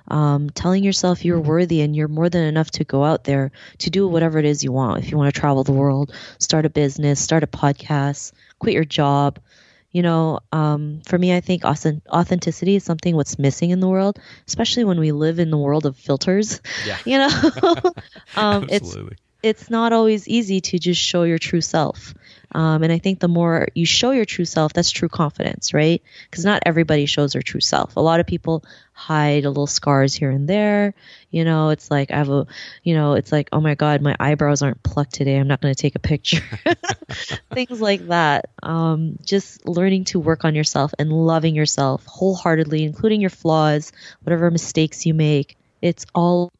Um, 0.08 0.50
telling 0.50 0.84
yourself 0.84 1.24
you're 1.24 1.40
worthy 1.40 1.80
and 1.80 1.96
you're 1.96 2.08
more 2.08 2.28
than 2.28 2.44
enough 2.44 2.70
to 2.72 2.84
go 2.84 3.04
out 3.04 3.24
there 3.24 3.52
to 3.78 3.90
do 3.90 4.06
whatever 4.06 4.38
it 4.38 4.44
is 4.44 4.62
you 4.62 4.72
want. 4.72 5.02
If 5.02 5.10
you 5.10 5.16
want 5.16 5.34
to 5.34 5.40
travel 5.40 5.64
the 5.64 5.72
world, 5.72 6.14
start 6.38 6.66
a 6.66 6.70
business, 6.70 7.20
start 7.20 7.42
a 7.42 7.46
podcast, 7.46 8.32
quit 8.58 8.74
your 8.74 8.84
job. 8.84 9.38
You 9.92 10.02
know, 10.02 10.40
um, 10.52 11.02
for 11.06 11.16
me, 11.16 11.34
I 11.34 11.40
think 11.40 11.64
authenticity 11.64 12.74
is 12.74 12.84
something 12.84 13.14
what's 13.14 13.38
missing 13.38 13.70
in 13.70 13.78
the 13.78 13.88
world, 13.88 14.18
especially 14.48 14.84
when 14.84 14.98
we 14.98 15.12
live 15.12 15.38
in 15.38 15.50
the 15.50 15.58
world 15.58 15.86
of 15.86 15.96
filters. 15.96 16.60
Yeah. 16.84 16.98
You 17.06 17.18
know, 17.18 17.80
um, 18.36 18.66
it's 18.70 18.96
it's 19.44 19.70
not 19.70 19.92
always 19.92 20.26
easy 20.26 20.60
to 20.62 20.78
just 20.78 21.00
show 21.00 21.22
your 21.22 21.38
true 21.38 21.60
self. 21.60 22.14
Um, 22.54 22.84
and 22.84 22.92
I 22.92 22.98
think 22.98 23.18
the 23.18 23.28
more 23.28 23.66
you 23.74 23.84
show 23.84 24.12
your 24.12 24.24
true 24.24 24.44
self, 24.44 24.72
that's 24.72 24.92
true 24.92 25.08
confidence, 25.08 25.74
right? 25.74 26.00
Because 26.30 26.44
not 26.44 26.62
everybody 26.64 27.06
shows 27.06 27.32
their 27.32 27.42
true 27.42 27.60
self. 27.60 27.96
A 27.96 28.00
lot 28.00 28.20
of 28.20 28.26
people 28.26 28.64
hide 28.92 29.44
a 29.44 29.48
little 29.48 29.66
scars 29.66 30.14
here 30.14 30.30
and 30.30 30.48
there. 30.48 30.94
You 31.32 31.44
know, 31.44 31.70
it's 31.70 31.90
like 31.90 32.12
I 32.12 32.16
have 32.18 32.30
a, 32.30 32.46
you 32.84 32.94
know, 32.94 33.14
it's 33.14 33.32
like, 33.32 33.48
oh 33.52 33.60
my 33.60 33.74
God, 33.74 34.02
my 34.02 34.14
eyebrows 34.20 34.62
aren't 34.62 34.84
plucked 34.84 35.14
today. 35.14 35.36
I'm 35.36 35.48
not 35.48 35.60
going 35.60 35.74
to 35.74 35.80
take 35.80 35.96
a 35.96 35.98
picture. 35.98 36.44
Things 37.52 37.80
like 37.80 38.06
that. 38.06 38.50
Um, 38.62 39.18
just 39.24 39.66
learning 39.68 40.04
to 40.04 40.20
work 40.20 40.44
on 40.44 40.54
yourself 40.54 40.94
and 40.96 41.12
loving 41.12 41.56
yourself 41.56 42.06
wholeheartedly, 42.06 42.84
including 42.84 43.20
your 43.20 43.30
flaws, 43.30 43.90
whatever 44.22 44.48
mistakes 44.50 45.06
you 45.06 45.12
make. 45.12 45.56
It's 45.82 46.06
all 46.14 46.52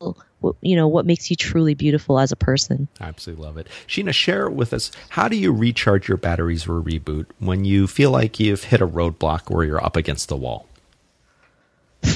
you 0.61 0.77
know 0.77 0.89
what 0.89 1.07
makes 1.07 1.31
you 1.31 1.37
truly 1.37 1.75
beautiful 1.75 2.19
as 2.19 2.33
a 2.33 2.37
person. 2.37 2.89
I 3.01 3.05
absolutely 3.05 3.45
love 3.45 3.57
it. 3.59 3.69
Sheena, 3.87 4.13
share 4.13 4.49
with 4.49 4.73
us 4.73 4.91
how 5.11 5.29
do 5.29 5.37
you 5.37 5.53
recharge 5.53 6.09
your 6.09 6.17
batteries 6.17 6.67
or 6.67 6.81
reboot 6.81 7.27
when 7.39 7.65
you 7.65 7.87
feel 7.87 8.11
like 8.11 8.41
you've 8.41 8.65
hit 8.65 8.81
a 8.81 8.87
roadblock 8.87 9.51
or 9.51 9.65
you're 9.65 9.85
up 9.85 9.97
against 9.97 10.29
the 10.29 10.37
wall? 10.37 10.67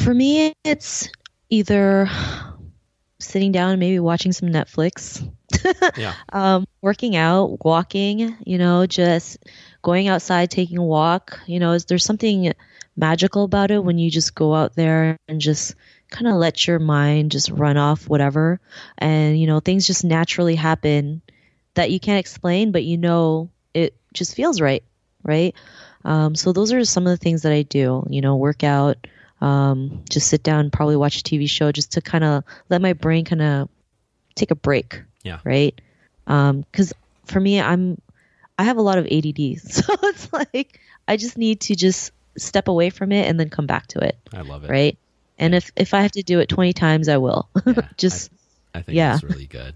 For 0.04 0.12
me, 0.12 0.52
it's 0.64 1.08
either 1.50 2.08
sitting 3.20 3.52
down 3.52 3.70
and 3.70 3.80
maybe 3.80 3.98
watching 3.98 4.32
some 4.32 4.48
Netflix, 4.48 5.28
yeah. 5.96 6.14
um, 6.32 6.66
working 6.82 7.16
out, 7.16 7.64
walking, 7.64 8.36
you 8.44 8.58
know, 8.58 8.86
just 8.86 9.38
going 9.82 10.08
outside, 10.08 10.50
taking 10.50 10.78
a 10.78 10.84
walk. 10.84 11.38
You 11.46 11.58
know, 11.58 11.72
is 11.72 11.86
there 11.86 11.98
something 11.98 12.52
magical 12.96 13.44
about 13.44 13.70
it 13.70 13.82
when 13.82 13.98
you 13.98 14.10
just 14.10 14.34
go 14.34 14.54
out 14.54 14.74
there 14.74 15.16
and 15.28 15.40
just 15.40 15.74
kind 16.10 16.26
of 16.26 16.34
let 16.34 16.66
your 16.66 16.78
mind 16.78 17.30
just 17.30 17.50
run 17.50 17.76
off 17.76 18.08
whatever. 18.08 18.60
And 18.98 19.38
you 19.40 19.46
know 19.46 19.60
things 19.60 19.86
just 19.86 20.04
naturally 20.04 20.54
happen 20.54 21.22
that 21.74 21.90
you 21.90 22.00
can't 22.00 22.18
explain 22.18 22.72
but 22.72 22.82
you 22.82 22.96
know 22.96 23.50
it 23.72 23.94
just 24.12 24.34
feels 24.34 24.60
right 24.60 24.82
right? 25.22 25.54
Um, 26.04 26.34
so 26.34 26.52
those 26.52 26.72
are 26.72 26.84
some 26.84 27.06
of 27.06 27.10
the 27.10 27.16
things 27.16 27.42
that 27.42 27.52
i 27.52 27.62
do 27.62 28.06
you 28.08 28.20
know 28.20 28.36
work 28.36 28.62
out 28.64 29.06
um, 29.40 30.04
just 30.08 30.28
sit 30.28 30.42
down 30.42 30.70
probably 30.70 30.96
watch 30.96 31.20
a 31.20 31.22
tv 31.22 31.48
show 31.48 31.70
just 31.70 31.92
to 31.92 32.00
kind 32.00 32.24
of 32.24 32.44
let 32.70 32.80
my 32.80 32.92
brain 32.92 33.24
kind 33.24 33.42
of 33.42 33.68
take 34.34 34.50
a 34.50 34.54
break 34.54 35.02
yeah. 35.24 35.40
right? 35.44 35.80
Because 36.26 36.92
um, 36.92 36.98
for 37.24 37.40
me 37.40 37.60
i'm 37.60 38.00
i 38.58 38.64
have 38.64 38.76
a 38.76 38.82
lot 38.82 38.98
of 38.98 39.06
add 39.06 39.36
so 39.58 39.94
it's 40.04 40.32
like 40.32 40.80
i 41.06 41.16
just 41.16 41.36
need 41.36 41.60
to 41.60 41.74
just 41.74 42.12
step 42.36 42.68
away 42.68 42.90
from 42.90 43.12
it 43.12 43.26
and 43.28 43.38
then 43.38 43.50
come 43.50 43.66
back 43.66 43.86
to 43.88 43.98
it 43.98 44.16
i 44.32 44.40
love 44.40 44.64
it. 44.64 44.70
right 44.70 44.98
and 45.38 45.55
if 45.55 45.70
if 45.77 45.94
I 45.94 46.03
have 46.03 46.12
to 46.12 46.22
do 46.22 46.40
it 46.40 46.48
20 46.48 46.72
times, 46.72 47.09
I 47.09 47.16
will. 47.16 47.48
Yeah, 47.66 47.88
Just 47.96 48.31
I, 48.74 48.81
I 48.81 48.83
think 48.83 48.96
yeah. 48.96 49.12
that's 49.12 49.24
really 49.24 49.46
good. 49.46 49.74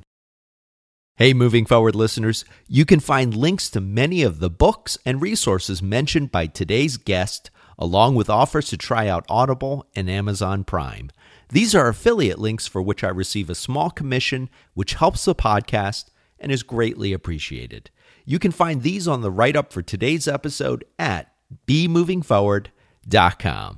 Hey, 1.17 1.35
moving 1.35 1.67
forward 1.67 1.95
listeners, 1.95 2.45
you 2.69 2.85
can 2.85 2.99
find 2.99 3.37
links 3.37 3.71
to 3.71 3.81
many 3.81 4.23
of 4.23 4.41
the 4.41 4.51
books 4.51 4.99
and 5.05 5.21
resources 5.21 5.83
mentioned 5.83 6.33
by 6.33 6.47
today's 6.47 6.97
guest, 6.97 7.51
along 7.79 8.15
with 8.15 8.31
offers 8.31 8.69
to 8.71 8.79
try 8.79 9.09
out 9.09 9.27
Audible 9.29 9.87
and 9.95 10.09
Amazon 10.09 10.65
Prime. 10.65 11.11
These 11.51 11.75
are 11.75 11.89
affiliate 11.89 12.39
links 12.39 12.67
for 12.67 12.81
which 12.81 13.05
I 13.05 13.09
receive 13.09 13.51
a 13.51 13.55
small 13.55 13.91
commission, 13.91 14.49
which 14.73 14.95
helps 14.95 15.27
the 15.27 15.35
podcast 15.35 16.07
and 16.39 16.51
is 16.51 16.63
greatly 16.63 17.13
appreciated. 17.13 17.91
You 18.25 18.39
can 18.39 18.53
find 18.53 18.83
these 18.83 19.07
on 19.07 19.21
the 19.21 19.31
write 19.31 19.57
up 19.57 19.71
for 19.71 19.83
today's 19.83 20.27
episode 20.27 20.83
at 20.99 21.31
bemovingforward.com. 21.67 23.77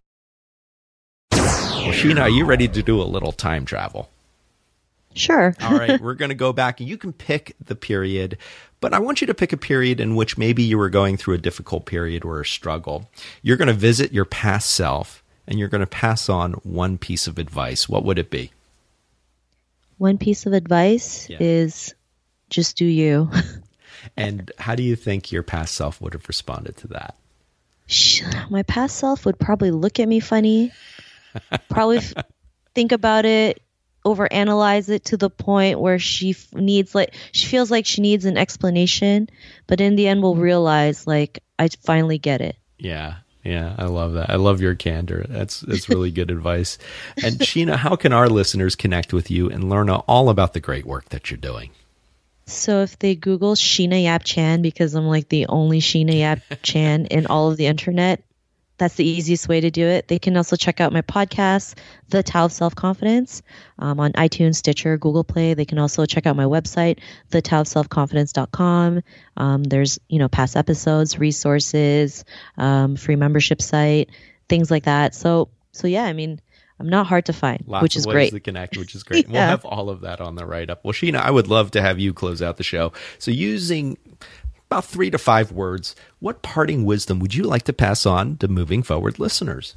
Well, 1.84 1.92
Sheena, 1.92 2.22
are 2.22 2.30
you 2.30 2.46
ready 2.46 2.66
to 2.66 2.82
do 2.82 3.02
a 3.02 3.04
little 3.04 3.32
time 3.32 3.66
travel? 3.66 4.08
Sure. 5.14 5.54
All 5.62 5.78
right, 5.78 6.00
we're 6.00 6.14
going 6.14 6.30
to 6.30 6.34
go 6.34 6.50
back. 6.52 6.80
You 6.80 6.96
can 6.96 7.12
pick 7.12 7.54
the 7.62 7.74
period, 7.76 8.38
but 8.80 8.94
I 8.94 9.00
want 9.00 9.20
you 9.20 9.26
to 9.26 9.34
pick 9.34 9.52
a 9.52 9.58
period 9.58 10.00
in 10.00 10.16
which 10.16 10.38
maybe 10.38 10.62
you 10.62 10.78
were 10.78 10.88
going 10.88 11.18
through 11.18 11.34
a 11.34 11.38
difficult 11.38 11.84
period 11.84 12.24
or 12.24 12.40
a 12.40 12.46
struggle. 12.46 13.10
You're 13.42 13.58
going 13.58 13.68
to 13.68 13.74
visit 13.74 14.14
your 14.14 14.24
past 14.24 14.70
self 14.70 15.22
and 15.46 15.58
you're 15.58 15.68
going 15.68 15.82
to 15.82 15.86
pass 15.86 16.30
on 16.30 16.54
one 16.62 16.96
piece 16.96 17.26
of 17.26 17.38
advice. 17.38 17.86
What 17.86 18.02
would 18.04 18.18
it 18.18 18.30
be? 18.30 18.50
One 19.98 20.16
piece 20.16 20.46
of 20.46 20.54
advice 20.54 21.28
yeah. 21.28 21.36
is 21.38 21.94
just 22.48 22.78
do 22.78 22.86
you. 22.86 23.30
and 24.16 24.50
how 24.58 24.74
do 24.74 24.82
you 24.82 24.96
think 24.96 25.30
your 25.30 25.42
past 25.42 25.74
self 25.74 26.00
would 26.00 26.14
have 26.14 26.26
responded 26.28 26.78
to 26.78 26.88
that? 26.88 27.14
My 28.48 28.62
past 28.62 28.96
self 28.96 29.26
would 29.26 29.38
probably 29.38 29.70
look 29.70 30.00
at 30.00 30.08
me 30.08 30.18
funny 30.18 30.72
probably 31.68 31.98
f- 31.98 32.14
think 32.74 32.92
about 32.92 33.24
it 33.24 33.60
overanalyze 34.04 34.90
it 34.90 35.06
to 35.06 35.16
the 35.16 35.30
point 35.30 35.80
where 35.80 35.98
she 35.98 36.30
f- 36.30 36.52
needs 36.52 36.94
like 36.94 37.14
she 37.32 37.46
feels 37.46 37.70
like 37.70 37.86
she 37.86 38.02
needs 38.02 38.26
an 38.26 38.36
explanation 38.36 39.28
but 39.66 39.80
in 39.80 39.96
the 39.96 40.06
end 40.06 40.22
we'll 40.22 40.36
realize 40.36 41.06
like 41.06 41.42
i 41.58 41.68
finally 41.82 42.18
get 42.18 42.40
it. 42.40 42.56
Yeah 42.78 43.16
yeah 43.42 43.74
i 43.78 43.84
love 43.84 44.14
that. 44.14 44.30
I 44.30 44.36
love 44.36 44.60
your 44.60 44.74
candor. 44.74 45.24
That's 45.28 45.60
that's 45.60 45.88
really 45.88 46.10
good 46.10 46.30
advice. 46.30 46.76
And 47.22 47.38
sheena 47.40 47.76
how 47.76 47.96
can 47.96 48.12
our 48.12 48.28
listeners 48.28 48.74
connect 48.76 49.12
with 49.12 49.30
you 49.30 49.48
and 49.48 49.70
learn 49.70 49.88
all 49.88 50.28
about 50.28 50.52
the 50.52 50.60
great 50.60 50.84
work 50.84 51.08
that 51.10 51.30
you're 51.30 51.38
doing? 51.38 51.70
So 52.46 52.82
if 52.82 52.98
they 52.98 53.14
Google 53.14 53.54
Sheena 53.54 54.02
Yap 54.02 54.22
Chan, 54.22 54.60
because 54.60 54.94
I'm 54.94 55.06
like 55.06 55.30
the 55.30 55.46
only 55.46 55.80
Sheena 55.80 56.18
Yap 56.18 56.40
Chan 56.62 57.06
in 57.06 57.26
all 57.26 57.50
of 57.50 57.56
the 57.56 57.66
internet, 57.66 58.22
that's 58.76 58.94
the 58.94 59.04
easiest 59.04 59.48
way 59.48 59.60
to 59.60 59.70
do 59.70 59.86
it. 59.86 60.08
They 60.08 60.18
can 60.18 60.36
also 60.36 60.56
check 60.56 60.80
out 60.80 60.92
my 60.92 61.02
podcast, 61.02 61.76
The 62.08 62.22
Tao 62.22 62.46
of 62.46 62.52
Self 62.52 62.74
Confidence, 62.74 63.42
um, 63.78 64.00
on 64.00 64.12
iTunes, 64.12 64.56
Stitcher, 64.56 64.98
Google 64.98 65.24
Play. 65.24 65.54
They 65.54 65.64
can 65.64 65.78
also 65.78 66.06
check 66.06 66.26
out 66.26 66.36
my 66.36 66.44
website, 66.44 66.98
thetaoofselfconfidence.com. 67.30 69.02
Um, 69.36 69.64
there's 69.64 70.00
you 70.08 70.18
know 70.18 70.28
past 70.28 70.56
episodes, 70.56 71.18
resources, 71.18 72.24
um, 72.58 72.96
free 72.96 73.16
membership 73.16 73.62
site, 73.62 74.10
things 74.48 74.70
like 74.70 74.84
that. 74.84 75.14
So 75.14 75.48
so 75.72 75.86
yeah, 75.86 76.04
I 76.04 76.12
mean. 76.12 76.40
I'm 76.80 76.88
not 76.88 77.06
hard 77.06 77.26
to 77.26 77.32
find, 77.32 77.62
Lots 77.68 77.84
which 77.84 77.94
is 77.94 78.04
great. 78.04 78.32
to 78.32 78.40
connect, 78.40 78.76
which 78.76 78.96
is 78.96 79.04
great. 79.04 79.26
yeah. 79.28 79.32
We'll 79.32 79.48
have 79.48 79.64
all 79.64 79.90
of 79.90 80.00
that 80.00 80.20
on 80.20 80.34
the 80.34 80.44
write 80.44 80.70
up. 80.70 80.84
Well, 80.84 80.92
Sheena, 80.92 81.20
I 81.20 81.30
would 81.30 81.46
love 81.46 81.70
to 81.70 81.80
have 81.80 82.00
you 82.00 82.12
close 82.12 82.42
out 82.42 82.56
the 82.56 82.64
show. 82.64 82.92
So, 83.20 83.30
using 83.30 83.96
about 84.74 84.84
three 84.86 85.08
to 85.08 85.18
five 85.18 85.52
words. 85.52 85.94
What 86.18 86.42
parting 86.42 86.84
wisdom 86.84 87.20
would 87.20 87.32
you 87.32 87.44
like 87.44 87.62
to 87.62 87.72
pass 87.72 88.04
on 88.04 88.36
to 88.38 88.48
moving 88.48 88.82
forward 88.82 89.20
listeners? 89.20 89.76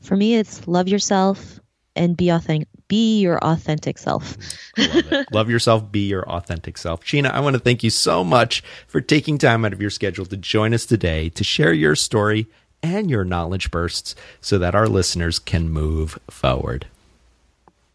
For 0.00 0.16
me, 0.16 0.36
it's 0.36 0.68
love 0.68 0.86
yourself 0.86 1.58
and 1.96 2.16
be 2.16 2.28
authentic. 2.28 2.68
Be 2.86 3.18
your 3.18 3.42
authentic 3.42 3.98
self. 3.98 4.36
love, 4.78 5.24
love, 5.32 5.50
yourself. 5.50 5.90
Be 5.90 6.06
your 6.06 6.22
authentic 6.28 6.78
self. 6.78 7.04
Sheena, 7.04 7.32
I 7.32 7.40
want 7.40 7.54
to 7.54 7.60
thank 7.60 7.82
you 7.82 7.90
so 7.90 8.22
much 8.22 8.62
for 8.86 9.00
taking 9.00 9.38
time 9.38 9.64
out 9.64 9.72
of 9.72 9.80
your 9.80 9.90
schedule 9.90 10.26
to 10.26 10.36
join 10.36 10.72
us 10.72 10.86
today 10.86 11.28
to 11.30 11.42
share 11.42 11.72
your 11.72 11.96
story 11.96 12.46
and 12.80 13.10
your 13.10 13.24
knowledge 13.24 13.72
bursts 13.72 14.14
so 14.40 14.56
that 14.58 14.76
our 14.76 14.86
listeners 14.86 15.40
can 15.40 15.68
move 15.68 16.16
forward. 16.30 16.86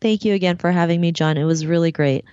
Thank 0.01 0.25
you 0.25 0.33
again 0.33 0.57
for 0.57 0.71
having 0.71 0.99
me, 0.99 1.13
John. 1.13 1.37
It 1.37 1.45
was 1.45 1.65
really 1.65 1.93
great. 1.93 2.25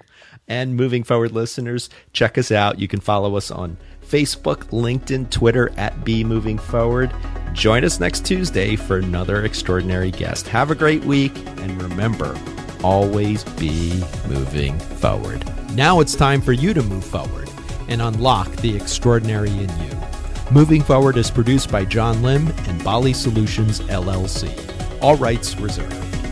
And 0.46 0.76
moving 0.76 1.04
forward, 1.04 1.32
listeners, 1.32 1.88
check 2.12 2.36
us 2.36 2.52
out. 2.52 2.78
You 2.78 2.86
can 2.88 3.00
follow 3.00 3.36
us 3.36 3.50
on 3.50 3.78
Facebook, 4.02 4.64
LinkedIn, 4.70 5.30
Twitter 5.30 5.72
at 5.78 6.04
Be 6.04 6.22
Moving 6.22 6.58
Forward. 6.58 7.10
Join 7.54 7.84
us 7.84 7.98
next 7.98 8.26
Tuesday 8.26 8.76
for 8.76 8.98
another 8.98 9.44
extraordinary 9.44 10.10
guest. 10.10 10.46
Have 10.48 10.70
a 10.70 10.74
great 10.74 11.04
week, 11.04 11.36
and 11.60 11.80
remember, 11.82 12.38
always 12.82 13.44
be 13.44 14.04
moving 14.28 14.78
forward. 14.78 15.42
Now 15.72 16.00
it's 16.00 16.14
time 16.14 16.42
for 16.42 16.52
you 16.52 16.74
to 16.74 16.82
move 16.82 17.04
forward 17.04 17.48
and 17.88 18.02
unlock 18.02 18.50
the 18.56 18.76
extraordinary 18.76 19.50
in 19.50 19.68
you. 19.80 19.94
Moving 20.50 20.82
Forward 20.82 21.16
is 21.16 21.30
produced 21.30 21.72
by 21.72 21.86
John 21.86 22.22
Lim 22.22 22.48
and 22.68 22.84
Bali 22.84 23.14
Solutions 23.14 23.80
LLC. 23.80 24.52
All 25.02 25.16
rights 25.16 25.56
reserved. 25.58 26.23